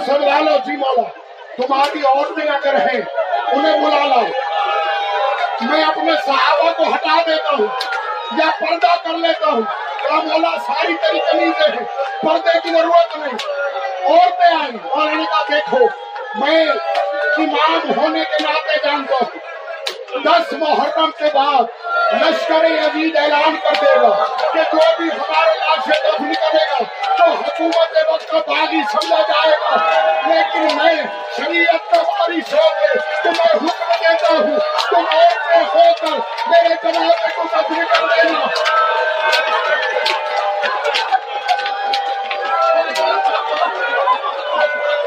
منو 0.08 0.26
لالو 0.26 0.56
جی 0.66 0.76
مولا۔ 0.76 1.08
تمہاری 1.56 2.02
عورتیں 2.02 2.52
اگر 2.52 2.74
ہیں، 2.74 3.00
انہیں 3.52 3.86
بلا 3.86 4.06
لاؤ 4.06 4.24
میں 5.60 5.84
اپنے 5.84 6.12
صحابہ 6.26 6.72
کو 6.76 6.82
ہٹا 6.82 7.22
دیتا 7.26 7.56
ہوں 7.58 7.66
یا 8.38 8.50
پردہ 8.60 8.94
کر 9.02 9.18
لیتا 9.18 9.46
ہوں۔ 9.46 9.62
کہا 10.08 10.16
مولا 10.16 10.50
ساری 10.66 10.92
تری 11.02 11.18
کمیزیں 11.18 11.72
ہیں 11.72 11.84
پردے 12.22 12.58
کی 12.62 12.68
ضرورت 12.68 13.16
نہیں۔ 13.16 13.38
عورتیں 14.06 14.54
آئیں 14.56 14.88
اور 14.90 15.06
نے 15.06 15.24
کہا، 15.24 15.42
دیکھو، 15.52 15.78
میں 16.34 16.66
امام 17.38 17.98
ہونے 17.98 18.20
کے 18.20 18.42
ناطے 18.42 18.88
جانتا 18.88 19.16
ہوں۔ 19.20 19.38
دس 20.24 20.52
محرم 20.52 21.10
کے 21.18 21.24
بعد 21.34 21.62
لشکر 22.12 22.64
عزیز 22.86 23.16
اعلان 23.16 23.56
کر 23.62 23.74
دے 23.80 23.94
گا 24.00 24.10
کہ 24.52 24.60
جو 24.72 24.78
بھی 24.98 25.08
ہمارے 25.10 25.54
لاشیں 25.58 26.02
دفن 26.04 26.32
کرے 26.34 26.64
گا 26.70 26.78
تو 27.18 27.24
حکومت 27.24 27.96
وقت 28.08 28.28
کا 28.30 28.38
باغی 28.46 28.82
سمجھا 28.92 29.22
جائے 29.28 29.56
گا۔ 29.62 29.76
لیکن 30.28 30.76
میں 30.76 30.94
شریعت 31.36 31.90
کا 31.90 32.02
بارش 32.02 32.52
ہو 32.54 32.68
کے 32.80 32.98
تمہیں 33.22 33.54
حکم 33.54 33.92
دیتا 34.00 34.32
ہوں، 34.32 34.58
تم 34.90 35.04
ایک 35.10 35.14
عورتیں 35.14 35.64
ہو 35.74 35.92
کر 36.00 36.18
میرے 36.48 36.74
جنازے 36.82 37.28
کو 37.36 37.42
دفن 37.52 37.84
کر 37.92 38.06
دینا۔ 38.14 38.46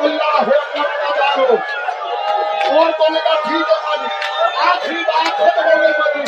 اللہ 0.01 0.35
اکبر 0.35 1.55
اور 2.69 2.91
تو 2.91 3.05
نے 3.13 3.19
کہا 3.19 3.35
ٹھیک 3.43 3.71
ہے 3.71 3.77
مالک 3.85 4.61
آخری 4.67 5.03
بات 5.07 5.37
ختم 5.37 5.67
ہو 5.67 5.77
گئی 5.81 6.25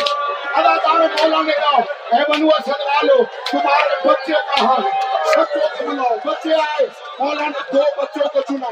مالک 0.57 0.85
اللہ 0.85 1.07
تعالیٰ 1.07 1.07
مولا 1.07 1.41
نے 1.41 1.51
اے 1.51 2.31
بنو 2.31 2.47
اسد 2.47 2.81
والو، 2.81 3.23
تمہارے 3.51 4.07
بچے 4.07 4.33
کہاں؟ 4.33 4.75
ہیں 4.77 4.91
بچوں 5.37 5.45
کو 5.45 5.91
بلاؤ، 5.91 6.15
بچے 6.25 6.53
آئے 6.53 6.85
مولا 7.19 7.41
نے 7.41 7.71
دو 7.73 7.81
بچوں 7.97 8.29
کو 8.33 8.41
چنا۔ 8.41 8.69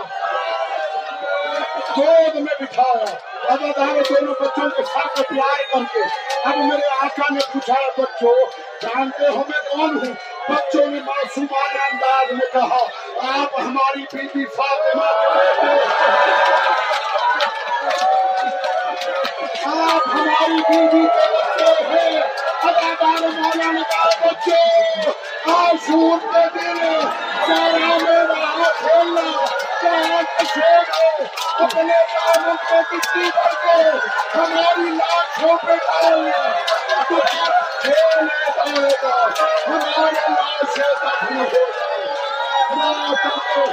گود 1.97 2.35
میں 2.35 2.63
بٹھایا۔ 2.63 3.15
ادادار 3.53 4.01
دونوں 4.09 4.33
بچوں 4.41 4.69
کے 4.69 4.83
ساتھ 4.83 5.21
پیار 5.21 5.73
کر 5.73 5.79
کے، 5.93 5.99
اب 6.45 6.57
میرے 6.57 6.87
آقا 7.01 7.33
نے 7.33 7.39
پوچھا، 7.53 8.01
بچوں، 8.01 8.45
جانتے 8.81 9.27
ہو 9.27 9.43
میں 9.47 9.69
کون 9.71 10.07
ہوں؟ 10.07 10.13
بچوں 10.49 10.87
نے 10.87 10.99
معصومانہ 11.05 11.81
انداز 11.81 12.31
میں 12.31 12.53
کہا، 12.53 12.83
آپ 13.39 13.59
ہماری 13.59 14.03
بیوی 14.13 14.45
فاطمہ 14.45 15.05
کے 15.21 15.27
بیٹے 15.33 15.79
آپ 19.65 20.07
ہماری 20.07 20.61
بیوی 20.69 21.07
کے 21.07 21.48
بچے 22.61 22.71
ہیں 22.75 23.01
ادادار 23.01 23.27
مولا 23.33 23.71
نے 23.71 23.81
کہا 23.89 24.31
کے 26.23 26.47
دن 26.55 26.79
سارا 27.47 27.97
میرا 27.99 28.63
کھیلنا 28.79 29.27
چاہت 29.81 30.41
چھوڑو 30.43 31.25
اپنے 31.57 31.99
کاموں 32.13 32.55
کو 32.63 32.81
کسی 32.91 33.29
کر 33.35 33.55
کے 33.63 33.77
ہماری 34.35 34.89
لاکھوں 34.91 35.57
پہ 35.57 35.75
ڈالنا 35.77 36.51
کھیلنے 37.81 38.41
جائے 38.57 38.91
گا 39.03 39.15
ہمارے 39.67 40.25
لاش 40.29 40.75
سے 40.75 40.93
دفن 41.01 41.41
ہو 43.55 43.69